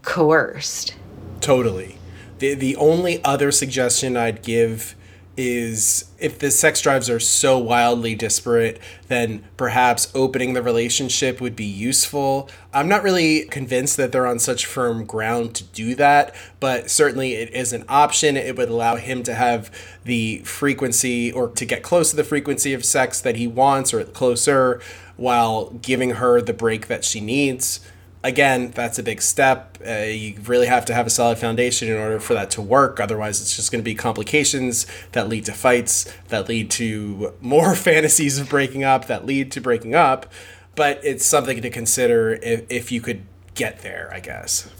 coerced. 0.03 0.97
Totally. 1.41 1.97
The, 2.41 2.55
the 2.55 2.75
only 2.75 3.23
other 3.23 3.53
suggestion 3.53 4.17
I'd 4.17 4.43
give 4.43 4.97
is 5.37 6.11
if 6.19 6.39
the 6.39 6.51
sex 6.51 6.81
drives 6.81 7.09
are 7.09 7.21
so 7.21 7.57
wildly 7.59 8.15
disparate, 8.15 8.79
then 9.09 9.43
perhaps 9.57 10.11
opening 10.15 10.53
the 10.53 10.63
relationship 10.63 11.41
would 11.41 11.57
be 11.57 11.65
useful. 11.65 12.49
I'm 12.73 12.89
not 12.89 13.03
really 13.03 13.45
convinced 13.45 13.97
that 13.97 14.13
they're 14.13 14.27
on 14.27 14.39
such 14.39 14.67
firm 14.67 15.05
ground 15.05 15.55
to 15.57 15.65
do 15.65 15.95
that, 15.95 16.35
but 16.61 16.91
certainly 16.91 17.35
it 17.35 17.53
is 17.55 17.73
an 17.73 17.85
option. 17.89 18.37
It 18.37 18.57
would 18.57 18.69
allow 18.69 18.97
him 18.97 19.23
to 19.25 19.35
have 19.35 19.71
the 20.05 20.39
frequency 20.41 21.33
or 21.33 21.49
to 21.49 21.65
get 21.65 21.83
close 21.83 22.11
to 22.11 22.17
the 22.17 22.25
frequency 22.25 22.75
of 22.75 22.85
sex 22.85 23.21
that 23.21 23.37
he 23.37 23.47
wants 23.47 23.95
or 23.95 24.05
closer 24.05 24.81
while 25.17 25.71
giving 25.71 26.11
her 26.11 26.41
the 26.41 26.53
break 26.53 26.89
that 26.89 27.05
she 27.05 27.21
needs 27.21 27.81
again, 28.25 28.71
that's 28.71 28.99
a 28.99 29.03
big 29.03 29.23
step. 29.23 29.79
Uh, 29.87 29.93
you 29.93 30.39
really 30.47 30.67
have 30.67 30.85
to 30.87 30.95
have 30.95 31.07
a 31.07 31.11
solid 31.11 31.39
foundation 31.39 31.89
in 31.89 31.97
order 31.97 32.21
for 32.21 32.35
that 32.35 32.51
to 32.53 32.63
work. 32.63 33.01
Otherwise, 33.01 33.41
it's 33.41 33.57
just 33.57 33.73
going 33.73 33.81
to 33.81 33.85
be 33.85 33.95
complications 33.95 34.87
that 35.13 35.29
lead 35.29 35.45
to 35.47 35.53
fights, 35.53 36.13
that 36.29 36.49
lead 36.49 36.71
to 36.73 37.35
more 37.41 37.75
fantasies 37.77 38.39
of 38.39 38.49
breaking 38.49 38.85
up, 38.85 39.07
that 39.07 39.27
lead 39.27 39.51
to 39.53 39.61
breaking 39.61 39.95
up. 39.95 40.31
But 40.75 41.01
it's 41.05 41.25
something 41.25 41.61
to 41.61 41.71
consider 41.71 42.33
if, 42.43 42.65
if 42.71 42.93
you 42.93 43.01
could 43.01 43.23
get 43.55 43.81
there, 43.81 44.11
I 44.13 44.21
guess. 44.21 44.71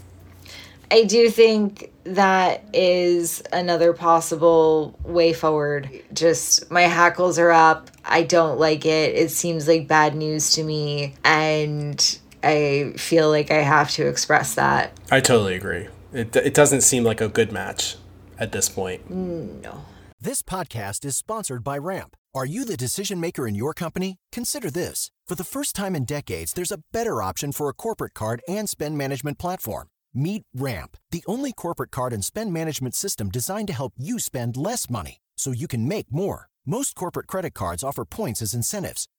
I 0.89 1.05
do 1.05 1.29
think 1.29 1.91
that 2.03 2.63
is 2.71 3.41
another 3.51 3.93
possible 3.93 4.97
way 5.03 5.33
forward. 5.33 5.89
Just 6.13 6.69
my 6.69 6.83
hackles 6.83 7.39
are 7.39 7.51
up. 7.51 7.89
I 8.05 8.23
don't 8.23 8.59
like 8.59 8.85
it. 8.85 9.15
It 9.15 9.31
seems 9.31 9.67
like 9.67 9.87
bad 9.87 10.15
news 10.15 10.51
to 10.53 10.63
me. 10.63 11.15
And 11.23 12.19
I 12.43 12.93
feel 12.97 13.29
like 13.29 13.51
I 13.51 13.61
have 13.61 13.89
to 13.91 14.07
express 14.07 14.55
that. 14.55 14.91
I 15.11 15.19
totally 15.19 15.55
agree. 15.55 15.87
It, 16.11 16.35
it 16.35 16.53
doesn't 16.53 16.81
seem 16.81 17.03
like 17.03 17.21
a 17.21 17.29
good 17.29 17.51
match 17.51 17.95
at 18.37 18.51
this 18.51 18.69
point. 18.69 19.09
Mm, 19.09 19.61
no. 19.61 19.85
This 20.19 20.41
podcast 20.41 21.05
is 21.05 21.15
sponsored 21.15 21.63
by 21.63 21.77
Ramp. 21.77 22.15
Are 22.35 22.45
you 22.45 22.65
the 22.65 22.77
decision 22.77 23.19
maker 23.19 23.47
in 23.47 23.55
your 23.55 23.73
company? 23.73 24.17
Consider 24.31 24.71
this. 24.71 25.11
For 25.27 25.35
the 25.35 25.43
first 25.43 25.75
time 25.75 25.95
in 25.95 26.05
decades, 26.05 26.53
there's 26.53 26.71
a 26.71 26.81
better 26.91 27.21
option 27.21 27.51
for 27.51 27.69
a 27.69 27.73
corporate 27.73 28.13
card 28.13 28.41
and 28.47 28.69
spend 28.69 28.97
management 28.97 29.37
platform. 29.37 29.87
Meet 30.13 30.43
Ramp, 30.55 30.97
the 31.11 31.23
only 31.27 31.53
corporate 31.53 31.91
card 31.91 32.13
and 32.13 32.23
spend 32.23 32.53
management 32.53 32.95
system 32.95 33.29
designed 33.29 33.67
to 33.67 33.73
help 33.73 33.93
you 33.97 34.19
spend 34.19 34.57
less 34.57 34.89
money 34.89 35.17
so 35.37 35.51
you 35.51 35.67
can 35.67 35.87
make 35.87 36.11
more. 36.11 36.47
Most 36.65 36.95
corporate 36.95 37.27
credit 37.27 37.53
cards 37.53 37.83
offer 37.83 38.05
points 38.05 38.41
as 38.41 38.53
incentives 38.53 39.07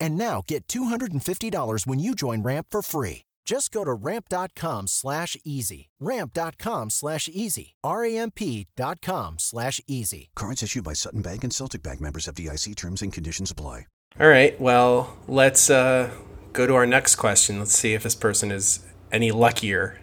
And 0.00 0.16
now 0.18 0.42
get 0.46 0.66
$250 0.68 1.86
when 1.86 1.98
you 1.98 2.14
join 2.14 2.42
Ramp 2.42 2.68
for 2.70 2.82
free. 2.82 3.22
Just 3.48 3.70
go 3.70 3.82
to 3.82 3.94
ramp.com 3.94 4.88
slash 4.88 5.34
easy. 5.42 5.88
Ramp.com 6.00 6.90
slash 6.90 7.30
easy. 7.32 7.76
R-A-M-P.com 7.82 9.36
slash 9.38 9.80
easy. 9.86 10.28
Cards 10.34 10.62
issued 10.62 10.84
by 10.84 10.92
Sutton 10.92 11.22
Bank 11.22 11.44
and 11.44 11.52
Celtic 11.52 11.82
Bank 11.82 11.98
members 11.98 12.26
FDIC 12.26 12.76
terms 12.76 13.00
and 13.00 13.10
conditions 13.10 13.50
apply. 13.50 13.86
All 14.20 14.28
right. 14.28 14.60
Well, 14.60 15.16
let's 15.26 15.70
uh, 15.70 16.10
go 16.52 16.66
to 16.66 16.74
our 16.74 16.84
next 16.84 17.16
question. 17.16 17.58
Let's 17.58 17.72
see 17.72 17.94
if 17.94 18.02
this 18.02 18.14
person 18.14 18.50
is 18.50 18.80
any 19.10 19.30
luckier. 19.30 19.98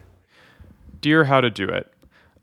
Dear 0.99 1.25
How 1.25 1.39
to 1.39 1.51
Do 1.51 1.69
It. 1.69 1.93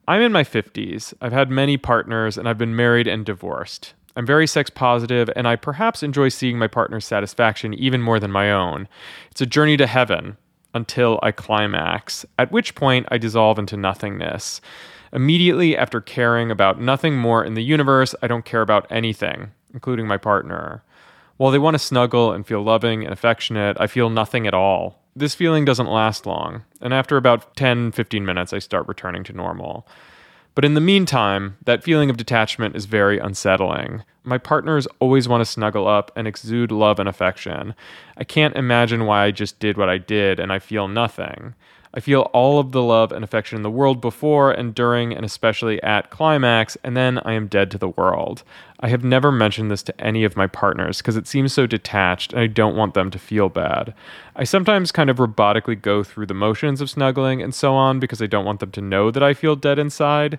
I'm 0.07 0.23
in 0.23 0.31
my 0.31 0.45
50s. 0.45 1.15
I've 1.21 1.33
had 1.33 1.51
many 1.51 1.77
partners 1.77 2.39
and 2.39 2.49
I've 2.49 2.59
been 2.59 2.77
married 2.77 3.09
and 3.09 3.27
divorced. 3.27 3.95
I'm 4.17 4.27
very 4.27 4.47
sex 4.47 4.69
positive, 4.69 5.31
and 5.35 5.49
I 5.49 5.57
perhaps 5.57 6.03
enjoy 6.03 6.29
seeing 6.29 6.59
my 6.59 6.69
partner's 6.69 7.07
satisfaction 7.07 7.73
even 7.75 8.03
more 8.03 8.21
than 8.21 8.31
my 8.31 8.51
own. 8.53 8.89
It's 9.31 9.41
a 9.41 9.47
journey 9.47 9.77
to 9.79 9.87
heaven 9.87 10.37
until 10.75 11.19
I 11.23 11.33
climax, 11.33 12.27
at 12.39 12.53
which 12.53 12.75
point 12.75 13.07
I 13.11 13.19
dissolve 13.19 13.59
into 13.59 13.77
nothingness. 13.77 14.61
Immediately 15.13 15.77
after 15.77 16.01
caring 16.01 16.51
about 16.51 16.81
nothing 16.81 17.17
more 17.17 17.45
in 17.45 17.55
the 17.55 17.65
universe, 17.65 18.15
I 18.23 18.27
don't 18.27 18.45
care 18.45 18.63
about 18.63 18.87
anything, 18.91 19.53
including 19.73 20.07
my 20.07 20.17
partner. 20.17 20.83
While 21.37 21.51
they 21.51 21.59
want 21.59 21.75
to 21.75 21.79
snuggle 21.79 22.33
and 22.33 22.47
feel 22.47 22.63
loving 22.63 23.05
and 23.05 23.13
affectionate, 23.13 23.77
I 23.81 23.87
feel 23.87 24.11
nothing 24.11 24.47
at 24.47 24.55
all. 24.55 25.03
This 25.15 25.35
feeling 25.35 25.65
doesn't 25.65 25.91
last 25.91 26.25
long, 26.25 26.65
and 26.81 26.95
after 26.95 27.17
about 27.17 27.57
10 27.57 27.93
15 27.93 28.25
minutes, 28.25 28.53
I 28.53 28.59
start 28.59 28.89
returning 28.89 29.25
to 29.25 29.33
normal. 29.35 29.87
But 30.55 30.65
in 30.65 30.75
the 30.75 30.81
meantime, 30.81 31.57
that 31.65 31.83
feeling 31.83 32.11
of 32.11 32.17
detachment 32.17 32.77
is 32.77 32.85
very 32.85 33.19
unsettling. 33.19 34.05
My 34.23 34.39
partners 34.39 34.87
always 35.01 35.29
want 35.29 35.41
to 35.41 35.51
snuggle 35.51 35.89
up 35.89 36.11
and 36.15 36.29
exude 36.29 36.71
love 36.71 36.99
and 36.99 37.09
affection. 37.09 37.75
I 38.17 38.25
can't 38.25 38.55
imagine 38.55 39.07
why 39.07 39.25
I 39.25 39.31
just 39.31 39.59
did 39.59 39.77
what 39.79 39.89
I 39.89 39.99
did 39.99 40.39
and 40.39 40.53
I 40.53 40.59
feel 40.59 40.89
nothing. 40.89 41.55
I 41.95 42.01
feel 42.01 42.23
all 42.33 42.59
of 42.59 42.73
the 42.73 42.83
love 42.83 43.13
and 43.13 43.23
affection 43.23 43.57
in 43.57 43.63
the 43.63 43.71
world 43.71 44.01
before 44.01 44.51
and 44.51 44.75
during 44.75 45.13
and 45.13 45.25
especially 45.25 45.83
at 45.83 46.11
climax, 46.11 46.77
and 46.83 46.97
then 46.97 47.19
I 47.19 47.35
am 47.35 47.49
dead 47.49 47.71
to 47.73 47.79
the 47.79 47.91
world. 47.91 48.43
I 48.81 48.89
have 48.89 49.05
never 49.05 49.31
mentioned 49.31 49.71
this 49.71 49.83
to 49.85 50.01
any 50.01 50.25
of 50.25 50.37
my 50.37 50.47
partners 50.47 50.99
because 50.99 51.17
it 51.17 51.27
seems 51.27 51.53
so 51.53 51.67
detached 51.67 52.33
and 52.33 52.41
I 52.41 52.47
don't 52.47 52.77
want 52.77 52.95
them 52.95 53.11
to 53.11 53.19
feel 53.19 53.49
bad. 53.49 53.95
I 54.35 54.45
sometimes 54.45 54.91
kind 54.91 55.11
of 55.11 55.19
robotically 55.19 55.81
go 55.81 56.03
through 56.03 56.27
the 56.27 56.35
motions 56.35 56.81
of 56.81 56.91
snuggling 56.91 57.43
and 57.43 57.55
so 57.55 57.75
on 57.75 58.01
because 58.01 58.23
I 58.23 58.27
don't 58.27 58.47
want 58.47 58.61
them 58.61 58.73
to 58.73 58.81
know 58.81 59.11
that 59.11 59.23
I 59.23 59.35
feel 59.35 59.55
dead 59.55 59.79
inside. 59.79 60.39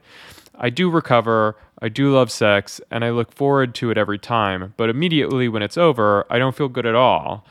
I 0.55 0.69
do 0.69 0.89
recover, 0.89 1.55
I 1.81 1.89
do 1.89 2.13
love 2.13 2.31
sex, 2.31 2.81
and 2.91 3.03
I 3.03 3.11
look 3.11 3.31
forward 3.31 3.73
to 3.75 3.91
it 3.91 3.97
every 3.97 4.19
time, 4.19 4.73
but 4.77 4.89
immediately 4.89 5.47
when 5.47 5.63
it's 5.63 5.77
over, 5.77 6.25
I 6.29 6.37
don't 6.37 6.55
feel 6.55 6.69
good 6.69 6.85
at 6.85 6.95
all. 6.95 7.45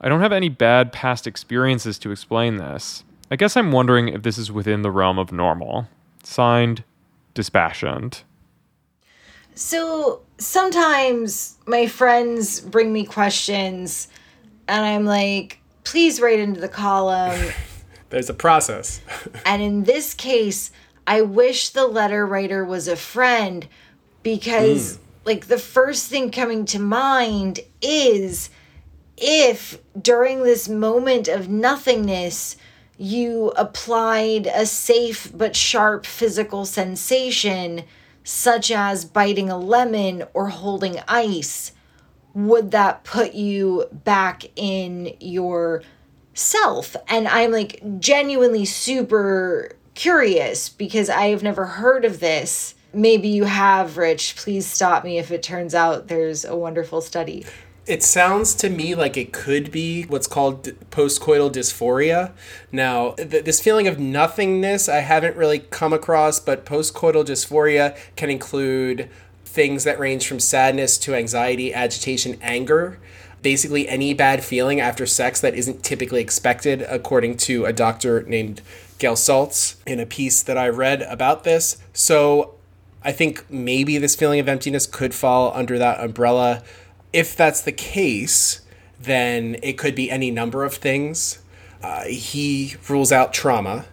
I 0.00 0.08
don't 0.08 0.20
have 0.20 0.32
any 0.32 0.48
bad 0.48 0.92
past 0.92 1.26
experiences 1.26 1.98
to 2.00 2.10
explain 2.10 2.56
this. 2.56 3.04
I 3.30 3.36
guess 3.36 3.56
I'm 3.56 3.72
wondering 3.72 4.08
if 4.08 4.22
this 4.22 4.38
is 4.38 4.50
within 4.50 4.82
the 4.82 4.90
realm 4.90 5.18
of 5.18 5.32
normal. 5.32 5.88
Signed, 6.22 6.84
Dispassioned. 7.34 8.22
So 9.54 10.22
sometimes 10.38 11.56
my 11.66 11.86
friends 11.86 12.60
bring 12.60 12.92
me 12.92 13.04
questions, 13.04 14.08
and 14.66 14.84
I'm 14.84 15.04
like, 15.04 15.60
please 15.84 16.20
write 16.20 16.40
into 16.40 16.60
the 16.60 16.68
column. 16.68 17.52
There's 18.10 18.30
a 18.30 18.34
process. 18.34 19.00
and 19.46 19.62
in 19.62 19.84
this 19.84 20.14
case, 20.14 20.70
I 21.06 21.22
wish 21.22 21.70
the 21.70 21.86
letter 21.86 22.26
writer 22.26 22.64
was 22.64 22.88
a 22.88 22.96
friend 22.96 23.68
because, 24.22 24.96
mm. 24.96 25.00
like, 25.24 25.46
the 25.46 25.58
first 25.58 26.08
thing 26.08 26.30
coming 26.30 26.64
to 26.66 26.78
mind 26.78 27.60
is 27.82 28.50
if 29.16 29.78
during 30.00 30.42
this 30.42 30.68
moment 30.68 31.28
of 31.28 31.48
nothingness, 31.48 32.56
you 32.98 33.52
applied 33.56 34.46
a 34.46 34.66
safe 34.66 35.30
but 35.32 35.54
sharp 35.56 36.04
physical 36.04 36.64
sensation, 36.64 37.84
such 38.24 38.70
as 38.70 39.04
biting 39.04 39.48
a 39.48 39.56
lemon 39.56 40.24
or 40.34 40.48
holding 40.48 40.98
ice, 41.08 41.72
would 42.34 42.72
that 42.72 43.04
put 43.04 43.34
you 43.34 43.86
back 43.92 44.44
in 44.56 45.16
your 45.20 45.82
self? 46.34 46.96
And 47.08 47.26
I'm 47.28 47.52
like 47.52 47.80
genuinely 48.00 48.64
super 48.64 49.76
curious 49.94 50.68
because 50.68 51.08
I 51.08 51.28
have 51.28 51.42
never 51.42 51.64
heard 51.64 52.04
of 52.04 52.20
this. 52.20 52.74
maybe 52.92 53.28
you 53.28 53.44
have, 53.44 53.96
Rich. 53.96 54.36
Please 54.36 54.66
stop 54.66 55.04
me 55.04 55.18
if 55.18 55.30
it 55.30 55.42
turns 55.42 55.74
out 55.74 56.08
there's 56.08 56.44
a 56.44 56.56
wonderful 56.56 57.00
study. 57.00 57.46
It 57.88 58.02
sounds 58.02 58.54
to 58.56 58.68
me 58.68 58.94
like 58.94 59.16
it 59.16 59.32
could 59.32 59.72
be 59.72 60.02
what's 60.02 60.26
called 60.26 60.64
postcoital 60.90 61.50
dysphoria. 61.50 62.32
Now, 62.70 63.12
th- 63.12 63.46
this 63.46 63.62
feeling 63.62 63.88
of 63.88 63.98
nothingness 63.98 64.90
I 64.90 64.98
haven't 64.98 65.36
really 65.36 65.60
come 65.60 65.94
across, 65.94 66.38
but 66.38 66.66
postcoital 66.66 67.24
dysphoria 67.24 67.96
can 68.14 68.28
include 68.28 69.08
things 69.46 69.84
that 69.84 69.98
range 69.98 70.28
from 70.28 70.38
sadness 70.38 70.98
to 70.98 71.14
anxiety, 71.14 71.72
agitation, 71.72 72.36
anger. 72.42 72.98
Basically, 73.40 73.88
any 73.88 74.12
bad 74.12 74.44
feeling 74.44 74.80
after 74.80 75.06
sex 75.06 75.40
that 75.40 75.54
isn't 75.54 75.82
typically 75.82 76.20
expected, 76.20 76.82
according 76.82 77.38
to 77.38 77.64
a 77.64 77.72
doctor 77.72 78.22
named 78.24 78.60
Gail 78.98 79.14
Saltz 79.14 79.76
in 79.86 79.98
a 79.98 80.04
piece 80.04 80.42
that 80.42 80.58
I 80.58 80.68
read 80.68 81.00
about 81.02 81.44
this. 81.44 81.78
So, 81.94 82.54
I 83.02 83.12
think 83.12 83.50
maybe 83.50 83.96
this 83.96 84.14
feeling 84.14 84.40
of 84.40 84.48
emptiness 84.48 84.86
could 84.86 85.14
fall 85.14 85.52
under 85.54 85.78
that 85.78 86.00
umbrella 86.00 86.62
if 87.12 87.36
that's 87.36 87.60
the 87.60 87.72
case, 87.72 88.60
then 89.00 89.56
it 89.62 89.78
could 89.78 89.94
be 89.94 90.10
any 90.10 90.30
number 90.30 90.64
of 90.64 90.74
things. 90.74 91.38
Uh, 91.82 92.04
he 92.04 92.74
rules 92.88 93.12
out 93.12 93.32
trauma, 93.32 93.86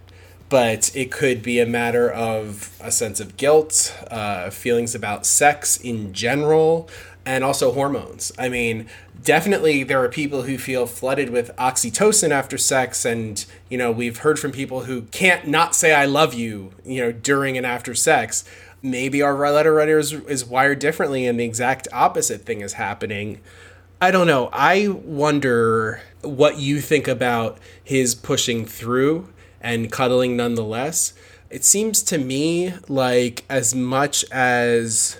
but 0.49 0.95
it 0.95 1.11
could 1.11 1.43
be 1.43 1.59
a 1.59 1.65
matter 1.65 2.09
of 2.09 2.75
a 2.81 2.91
sense 2.91 3.19
of 3.19 3.37
guilt, 3.37 3.95
uh, 4.09 4.49
feelings 4.49 4.95
about 4.95 5.25
sex 5.25 5.77
in 5.77 6.13
general, 6.13 6.89
and 7.25 7.43
also 7.43 7.71
hormones. 7.71 8.31
I 8.37 8.49
mean, 8.49 8.87
definitely 9.23 9.83
there 9.83 10.03
are 10.03 10.09
people 10.09 10.43
who 10.43 10.57
feel 10.57 10.85
flooded 10.85 11.29
with 11.29 11.55
oxytocin 11.57 12.31
after 12.31 12.57
sex, 12.57 13.05
and 13.05 13.43
you 13.69 13.77
know, 13.77 13.91
we've 13.91 14.17
heard 14.17 14.39
from 14.39 14.51
people 14.51 14.81
who 14.83 15.03
can't 15.03 15.47
not 15.47 15.75
say 15.75 15.93
I 15.93 16.05
love 16.05 16.33
you, 16.33 16.73
you 16.83 17.01
know, 17.01 17.11
during 17.11 17.57
and 17.57 17.65
after 17.65 17.93
sex 17.95 18.43
maybe 18.85 19.21
our 19.21 19.35
letter 19.51 19.73
writer 19.73 19.97
is, 19.97 20.13
is 20.13 20.45
wired 20.45 20.79
differently 20.79 21.25
and 21.25 21.39
the 21.39 21.43
exact 21.43 21.87
opposite 21.91 22.41
thing 22.41 22.61
is 22.61 22.73
happening. 22.73 23.41
I 23.99 24.11
don't 24.11 24.27
know. 24.27 24.49
I 24.53 24.87
wonder 24.89 26.01
what 26.21 26.59
you 26.59 26.79
think 26.81 27.07
about 27.07 27.57
his 27.83 28.13
pushing 28.13 28.65
through 28.65 29.33
and 29.59 29.91
cuddling 29.91 30.37
nonetheless. 30.37 31.13
It 31.49 31.63
seems 31.63 32.03
to 32.03 32.17
me 32.17 32.73
like, 32.87 33.43
as 33.49 33.73
much 33.73 34.23
as 34.31 35.19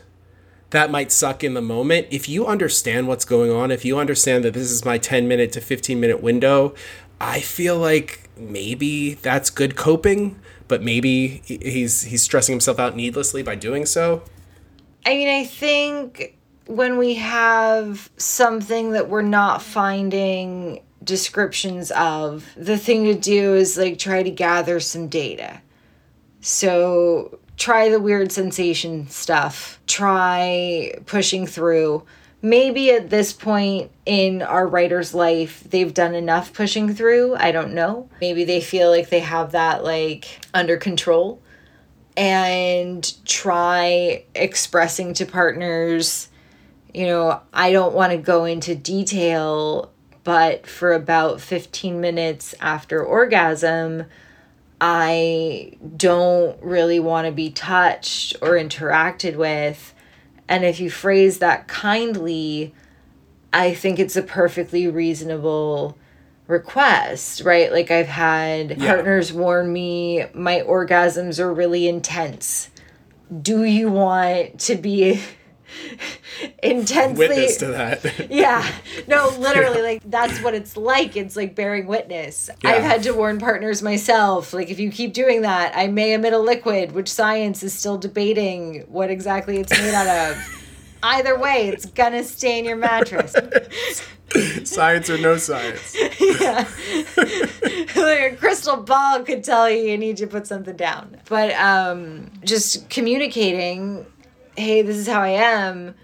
that 0.70 0.92
might 0.92 1.12
suck 1.12 1.44
in 1.44 1.56
the 1.56 1.62
moment, 1.62 2.08
if 2.12 2.30
you 2.30 2.46
understand 2.46 3.08
what's 3.08 3.26
going 3.26 3.52
on, 3.52 3.72
if 3.72 3.84
you 3.84 3.98
understand 3.98 4.44
that 4.44 4.54
this 4.54 4.70
is 4.70 4.86
my 4.86 4.98
10 4.98 5.28
minute 5.28 5.52
to 5.54 5.62
15 5.62 6.00
minute 6.00 6.22
window, 6.22 6.76
I 7.20 7.40
feel 7.40 7.78
like 7.78 8.30
maybe 8.38 9.14
that's 9.16 9.50
good 9.50 9.76
coping 9.76 10.40
but 10.68 10.82
maybe 10.82 11.42
he's 11.46 12.04
he's 12.04 12.24
stressing 12.24 12.54
himself 12.54 12.80
out 12.80 12.96
needlessly 12.96 13.44
by 13.44 13.56
doing 13.56 13.86
so. 13.86 14.24
I 15.06 15.12
mean, 15.12 15.30
I 15.30 15.46
think 15.46 16.38
when 16.68 16.98
we 16.98 17.16
have 17.16 18.10
something 18.18 18.92
that 18.92 19.10
we're 19.10 19.22
not 19.22 19.62
finding 19.62 20.82
descriptions 21.04 21.92
of, 21.92 22.50
the 22.58 22.78
thing 22.78 23.04
to 23.06 23.14
do 23.14 23.54
is 23.54 23.78
like 23.78 24.00
try 24.00 24.24
to 24.24 24.32
gather 24.32 24.80
some 24.80 25.08
data. 25.08 25.62
So 26.42 27.40
try 27.58 27.90
the 27.90 28.00
weird 28.00 28.32
sensation 28.32 29.08
stuff, 29.08 29.80
try 29.88 30.94
pushing 31.06 31.46
through 31.46 32.04
maybe 32.46 32.92
at 32.92 33.10
this 33.10 33.34
point 33.34 33.90
in 34.06 34.44
our 34.44 34.68
writer's 34.68 35.16
life 35.16 35.64
they've 35.64 35.96
done 35.96 36.14
enough 36.14 36.54
pushing 36.54 36.94
through. 36.94 37.36
I 37.36 37.52
don't 37.52 37.74
know. 37.74 38.08
Maybe 38.22 38.44
they 38.44 38.62
feel 38.62 38.92
like 38.92 39.10
they 39.10 39.22
have 39.22 39.54
that 39.54 39.84
like 39.84 40.46
under 40.54 40.78
control 40.78 41.42
and 42.16 43.14
try 43.26 44.24
expressing 44.36 45.14
to 45.14 45.26
partners 45.26 46.30
you 46.94 47.06
know 47.06 47.42
i 47.54 47.74
don't 47.74 47.94
want 47.94 48.12
to 48.12 48.18
go 48.18 48.46
into 48.46 48.74
detail 48.74 49.92
but 50.24 50.66
for 50.66 50.94
about 50.94 51.42
15 51.42 52.00
minutes 52.00 52.56
after 52.62 53.04
orgasm 53.04 54.06
i 54.80 55.74
don't 55.98 56.62
really 56.64 57.02
want 57.02 57.26
to 57.26 57.34
be 57.34 57.50
touched 57.50 58.38
or 58.42 58.52
interacted 58.52 59.36
with 59.36 59.94
and 60.48 60.64
if 60.64 60.80
you 60.80 60.90
phrase 60.90 61.40
that 61.40 61.68
kindly, 61.68 62.74
I 63.52 63.74
think 63.74 64.00
it's 64.00 64.16
a 64.16 64.22
perfectly 64.22 64.88
reasonable 64.88 65.98
request, 66.48 67.42
right? 67.42 67.72
Like 67.72 67.90
I've 67.90 68.08
had 68.08 68.80
yeah. 68.80 68.94
partners 68.94 69.34
warn 69.34 69.72
me 69.72 70.26
my 70.34 70.62
orgasms 70.62 71.40
are 71.40 71.54
really 71.54 71.88
intense. 71.88 72.70
Do 73.42 73.64
you 73.64 73.90
want 73.90 74.60
to 74.62 74.76
be 74.76 75.22
intensely 76.64 77.28
witness 77.28 77.58
to 77.58 77.68
that. 77.68 78.28
yeah. 78.30 78.68
No, 79.08 79.30
literally 79.40 79.82
like 79.82 80.02
that's 80.06 80.42
what 80.42 80.54
it's 80.54 80.78
like. 80.78 81.16
It's 81.16 81.36
like 81.36 81.56
bearing 81.56 81.88
witness. 81.88 82.50
Yeah. 82.64 82.72
I've 82.72 82.84
had 82.84 83.04
to 83.04 83.14
warn 83.14 83.40
partners 83.40 83.82
myself 83.82 84.54
like 84.54 84.70
if 84.70 84.80
you 84.80 84.92
keep 84.92 85.14
doing 85.14 85.42
that, 85.42 85.74
I 85.76 85.88
may 85.88 86.14
emit 86.14 86.34
a 86.34 86.40
liquid 86.40 86.92
which 86.92 87.12
science 87.12 87.64
is 87.64 87.74
still 87.74 87.98
debating 87.98 88.82
what 88.88 89.10
exactly 89.10 89.58
it's 89.58 89.72
made 89.72 89.94
out 89.94 90.08
of. 90.32 90.62
Either 91.04 91.38
way, 91.38 91.70
it's 91.70 91.86
gonna 91.86 92.24
stain 92.24 92.66
your 92.66 92.78
mattress. 92.78 93.36
science 94.64 95.10
or 95.10 95.20
no 95.20 95.38
science. 95.38 95.96
yeah. 96.20 96.68
like 97.96 98.34
a 98.34 98.36
crystal 98.40 98.78
ball 98.78 99.22
could 99.22 99.44
tell 99.44 99.70
you 99.70 99.84
you 99.84 99.98
need 100.00 100.18
to 100.18 100.26
put 100.26 100.48
something 100.48 100.76
down. 100.76 101.18
But 101.30 101.52
um, 101.52 102.32
just 102.44 102.90
communicating 102.90 104.06
hey, 104.58 104.82
this 104.82 104.98
is 104.98 105.08
how 105.08 105.22
I 105.22 105.30
am. 105.30 105.96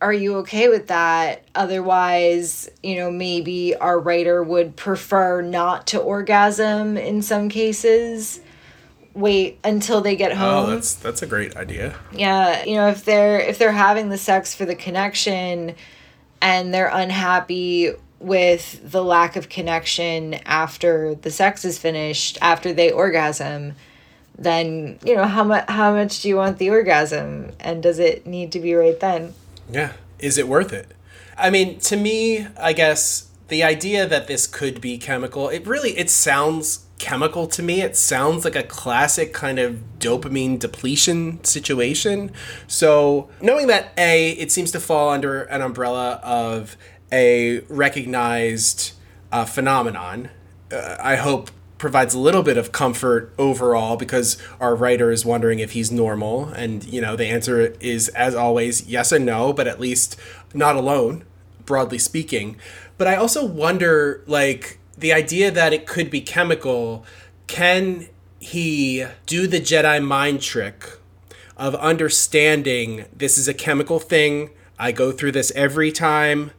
Are 0.00 0.12
you 0.12 0.36
okay 0.38 0.68
with 0.68 0.88
that? 0.88 1.44
Otherwise, 1.54 2.68
you 2.82 2.96
know, 2.96 3.10
maybe 3.10 3.74
our 3.74 3.98
writer 3.98 4.42
would 4.42 4.76
prefer 4.76 5.40
not 5.40 5.86
to 5.88 5.98
orgasm 5.98 6.98
in 6.98 7.22
some 7.22 7.48
cases. 7.48 8.40
Wait 9.14 9.58
until 9.64 10.02
they 10.02 10.14
get 10.14 10.32
oh, 10.32 10.36
home. 10.36 10.66
Oh, 10.66 10.70
that's 10.74 10.94
that's 10.94 11.22
a 11.22 11.26
great 11.26 11.56
idea. 11.56 11.96
Yeah, 12.12 12.64
you 12.64 12.74
know, 12.74 12.88
if 12.88 13.06
they're 13.06 13.40
if 13.40 13.58
they're 13.58 13.72
having 13.72 14.10
the 14.10 14.18
sex 14.18 14.54
for 14.54 14.66
the 14.66 14.74
connection 14.74 15.74
and 16.42 16.74
they're 16.74 16.90
unhappy 16.92 17.92
with 18.18 18.90
the 18.90 19.02
lack 19.02 19.36
of 19.36 19.48
connection 19.48 20.34
after 20.44 21.14
the 21.14 21.30
sex 21.30 21.64
is 21.64 21.78
finished, 21.78 22.36
after 22.42 22.74
they 22.74 22.90
orgasm, 22.90 23.74
then 24.38 24.98
you 25.04 25.16
know 25.16 25.24
how 25.24 25.44
much 25.44 25.68
how 25.68 25.92
much 25.94 26.22
do 26.22 26.28
you 26.28 26.36
want 26.36 26.58
the 26.58 26.70
orgasm? 26.70 27.52
And 27.60 27.82
does 27.82 27.98
it 27.98 28.26
need 28.26 28.52
to 28.52 28.60
be 28.60 28.74
right 28.74 28.98
then? 28.98 29.34
Yeah. 29.70 29.92
Is 30.18 30.38
it 30.38 30.48
worth 30.48 30.72
it? 30.72 30.92
I 31.38 31.50
mean 31.50 31.78
to 31.80 31.96
me 31.96 32.46
i 32.58 32.72
guess 32.72 33.28
the 33.48 33.62
idea 33.62 34.06
that 34.06 34.26
this 34.26 34.46
could 34.46 34.80
be 34.80 34.96
chemical 34.96 35.50
it 35.50 35.66
really 35.66 35.90
it 35.98 36.08
sounds 36.08 36.86
chemical 36.98 37.46
to 37.46 37.62
me. 37.62 37.82
It 37.82 37.94
sounds 37.94 38.44
like 38.44 38.56
a 38.56 38.62
classic 38.62 39.34
kind 39.34 39.58
of 39.58 39.82
dopamine 39.98 40.58
depletion 40.58 41.44
situation. 41.44 42.32
So 42.66 43.28
knowing 43.40 43.66
that 43.66 43.92
a 43.98 44.30
it 44.30 44.50
seems 44.50 44.70
to 44.72 44.80
fall 44.80 45.10
under 45.10 45.42
an 45.42 45.60
umbrella 45.60 46.20
of 46.22 46.76
a 47.12 47.60
recognized 47.68 48.92
uh, 49.30 49.44
phenomenon 49.44 50.30
uh, 50.72 50.96
i 51.00 51.16
hope 51.16 51.50
provides 51.78 52.14
a 52.14 52.18
little 52.18 52.42
bit 52.42 52.56
of 52.56 52.72
comfort 52.72 53.32
overall 53.38 53.96
because 53.96 54.38
our 54.60 54.74
writer 54.74 55.10
is 55.10 55.24
wondering 55.24 55.58
if 55.58 55.72
he's 55.72 55.92
normal. 55.92 56.46
And 56.48 56.84
you 56.84 57.00
know 57.00 57.16
the 57.16 57.26
answer 57.26 57.74
is 57.80 58.08
as 58.10 58.34
always 58.34 58.86
yes 58.86 59.12
and 59.12 59.26
no 59.26 59.52
but 59.52 59.66
at 59.66 59.80
least 59.80 60.16
not 60.54 60.76
alone 60.76 61.24
broadly 61.64 61.98
speaking. 61.98 62.56
But 62.98 63.06
i 63.06 63.16
also 63.16 63.44
wonder 63.44 64.22
like 64.26 64.78
the 64.96 65.12
idea 65.12 65.50
that 65.50 65.72
it 65.72 65.86
could 65.86 66.10
be 66.10 66.20
chemical 66.20 67.04
can 67.46 68.08
he 68.38 69.04
do 69.26 69.46
the 69.46 69.60
jedi 69.60 70.02
mind 70.02 70.40
trick 70.40 70.98
of 71.56 71.74
understanding 71.76 73.04
this 73.14 73.36
is 73.38 73.48
a 73.48 73.54
chemical 73.54 73.98
thing 73.98 74.50
i 74.78 74.92
go 74.92 75.12
through 75.12 75.32
this 75.32 75.52
every 75.54 75.92
time 75.92 76.50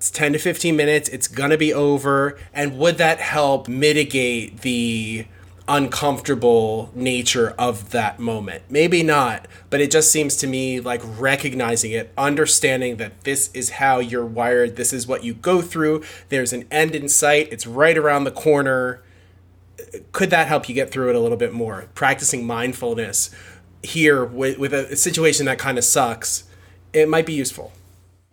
it's 0.00 0.10
10 0.10 0.32
to 0.32 0.38
15 0.38 0.74
minutes. 0.76 1.10
It's 1.10 1.28
to 1.28 1.58
be 1.58 1.74
over. 1.74 2.38
And 2.54 2.78
would 2.78 2.96
that 2.96 3.18
help 3.18 3.68
mitigate 3.68 4.62
the 4.62 5.26
uncomfortable 5.68 6.90
nature 6.94 7.54
of 7.58 7.90
that 7.90 8.18
moment? 8.18 8.62
Maybe 8.70 9.02
not, 9.02 9.46
but 9.68 9.82
it 9.82 9.90
just 9.90 10.10
seems 10.10 10.36
to 10.36 10.46
me 10.46 10.80
like 10.80 11.02
recognizing 11.04 11.92
it, 11.92 12.14
understanding 12.16 12.96
that 12.96 13.24
this 13.24 13.50
is 13.52 13.72
how 13.72 13.98
you're 13.98 14.24
wired, 14.24 14.76
this 14.76 14.94
is 14.94 15.06
what 15.06 15.22
you 15.22 15.34
go 15.34 15.60
through. 15.60 16.02
There's 16.30 16.54
an 16.54 16.66
end 16.70 16.94
in 16.94 17.06
sight, 17.06 17.48
it's 17.52 17.66
right 17.66 17.98
around 17.98 18.24
the 18.24 18.30
corner. 18.30 19.02
Could 20.12 20.30
that 20.30 20.48
help 20.48 20.66
you 20.66 20.74
get 20.74 20.90
through 20.90 21.10
it 21.10 21.14
a 21.14 21.20
little 21.20 21.36
bit 21.36 21.52
more? 21.52 21.90
Practicing 21.94 22.46
mindfulness 22.46 23.28
here 23.82 24.24
with, 24.24 24.56
with 24.56 24.72
a 24.72 24.96
situation 24.96 25.44
that 25.44 25.58
kind 25.58 25.76
of 25.76 25.84
sucks, 25.84 26.44
it 26.94 27.06
might 27.06 27.26
be 27.26 27.34
useful. 27.34 27.70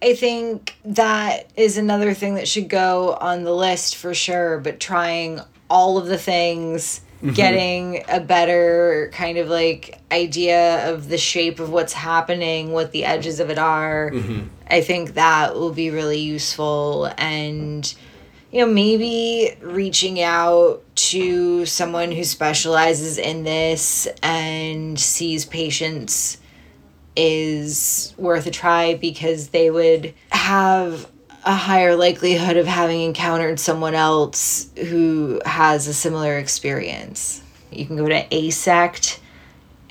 I 0.01 0.13
think 0.13 0.75
that 0.85 1.49
is 1.55 1.77
another 1.77 2.13
thing 2.13 2.35
that 2.35 2.47
should 2.47 2.69
go 2.69 3.17
on 3.19 3.43
the 3.43 3.53
list 3.53 3.95
for 3.95 4.13
sure, 4.13 4.59
but 4.59 4.79
trying 4.79 5.41
all 5.69 5.97
of 5.97 6.05
the 6.05 6.17
things 6.17 7.01
mm-hmm. 7.17 7.33
getting 7.33 8.03
a 8.07 8.19
better 8.19 9.09
kind 9.13 9.37
of 9.37 9.49
like 9.49 9.99
idea 10.11 10.93
of 10.93 11.09
the 11.09 11.17
shape 11.17 11.59
of 11.59 11.71
what's 11.71 11.93
happening, 11.93 12.71
what 12.71 12.91
the 12.91 13.05
edges 13.05 13.39
of 13.39 13.49
it 13.49 13.57
are. 13.57 14.11
Mm-hmm. 14.11 14.47
I 14.69 14.81
think 14.81 15.15
that 15.15 15.55
will 15.55 15.73
be 15.73 15.89
really 15.89 16.19
useful 16.19 17.11
and 17.17 17.93
you 18.51 18.59
know 18.59 18.71
maybe 18.71 19.57
reaching 19.61 20.21
out 20.21 20.83
to 20.95 21.65
someone 21.65 22.11
who 22.11 22.23
specializes 22.23 23.17
in 23.17 23.43
this 23.43 24.07
and 24.21 24.99
sees 24.99 25.45
patients 25.45 26.37
is 27.17 28.13
worth 28.15 28.45
a 28.45 28.51
try 28.51 28.93
because 28.93 29.49
they 29.49 29.69
would 29.71 30.13
have 30.29 31.09
a 31.43 31.55
higher 31.55 31.95
likelihood 31.95 32.57
of 32.57 32.67
having 32.67 33.01
encountered 33.01 33.59
someone 33.59 33.95
else 33.95 34.69
who 34.77 35.41
has 35.45 35.87
a 35.87 35.93
similar 35.93 36.37
experience. 36.37 37.41
You 37.71 37.85
can 37.85 37.95
go 37.95 38.07
to 38.07 38.27
AASECT, 38.27 39.19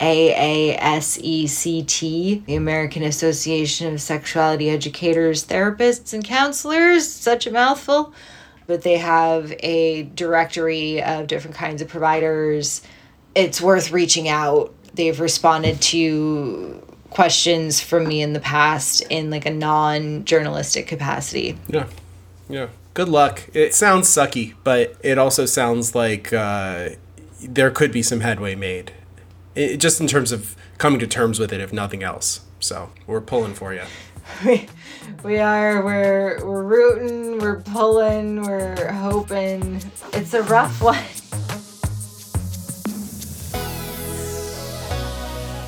A 0.01 0.71
A 0.73 0.77
S 0.77 1.19
E 1.21 1.47
C 1.47 1.83
T, 1.83 2.43
the 2.47 2.55
American 2.55 3.03
Association 3.03 3.95
of 3.95 4.01
Sexuality 4.01 4.71
Educators, 4.71 5.47
Therapists, 5.47 6.13
and 6.13 6.25
Counselors. 6.25 7.11
Such 7.11 7.47
a 7.47 7.51
mouthful. 7.51 8.13
But 8.67 8.83
they 8.83 8.99
have 8.99 9.53
a 9.61 10.05
directory 10.05 11.03
of 11.03 11.27
different 11.27 11.57
kinds 11.57 11.83
of 11.83 11.89
providers. 11.89 12.83
It's 13.35 13.61
worth 13.61 13.93
reaching 13.93 14.29
out. 14.29 14.75
They've 14.95 15.19
responded 15.19 15.81
to 15.83 16.83
questions 17.11 17.81
from 17.81 18.07
me 18.07 18.23
in 18.23 18.33
the 18.33 18.41
past 18.41 19.03
in 19.11 19.31
like 19.31 19.47
a 19.47 19.51
non-journalistic 19.51 20.87
capacity. 20.87 21.59
Yeah. 21.69 21.87
Yeah. 22.49 22.69
Good 22.95 23.09
luck. 23.09 23.43
It 23.53 23.75
sounds 23.75 24.09
sucky, 24.09 24.55
but 24.65 24.97
it 25.03 25.19
also 25.19 25.45
sounds 25.45 25.95
like 25.95 26.33
uh, 26.33 26.91
there 27.41 27.71
could 27.71 27.93
be 27.93 28.03
some 28.03 28.21
headway 28.21 28.55
made. 28.55 28.93
It, 29.55 29.79
just 29.79 30.01
in 30.01 30.07
terms 30.07 30.33
of 30.33 30.57
coming 30.79 30.99
to 31.01 31.07
terms 31.07 31.39
with 31.39 31.53
it, 31.53 31.61
if 31.61 31.73
nothing 31.73 32.03
else. 32.03 32.41
So 32.61 32.91
we're 33.07 33.21
pulling 33.21 33.55
for 33.55 33.75
you. 33.75 33.83
we, 34.45 34.67
we 35.23 35.39
are 35.39 35.85
we're 35.85 36.45
we're 36.45 36.63
rooting, 36.63 37.39
we're 37.39 37.61
pulling, 37.61 38.43
we're 38.43 38.91
hoping. 38.93 39.83
It's 40.13 40.35
a 40.35 40.43
rough 40.43 40.81
one. 40.83 40.99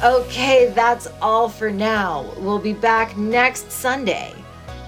Okay, 0.02 0.72
that's 0.76 1.08
all 1.20 1.48
for 1.48 1.70
now. 1.72 2.32
We'll 2.36 2.60
be 2.60 2.72
back 2.72 3.16
next 3.16 3.72
Sunday. 3.72 4.32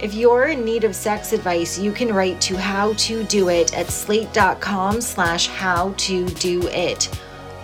If 0.01 0.15
you're 0.15 0.47
in 0.47 0.65
need 0.65 0.85
of 0.85 0.95
sex 0.95 1.33
advice, 1.33 1.77
you 1.77 1.91
can 1.91 2.15
write 2.15 2.41
to 2.43 2.57
how 2.57 2.93
to 2.93 3.25
do 3.25 3.49
it 3.49 3.77
at 3.77 3.89
slate.com 3.89 5.01
slash 5.01 5.49
how 5.49 5.95
to 5.97 6.29
do 6.29 6.63
it. 6.69 7.11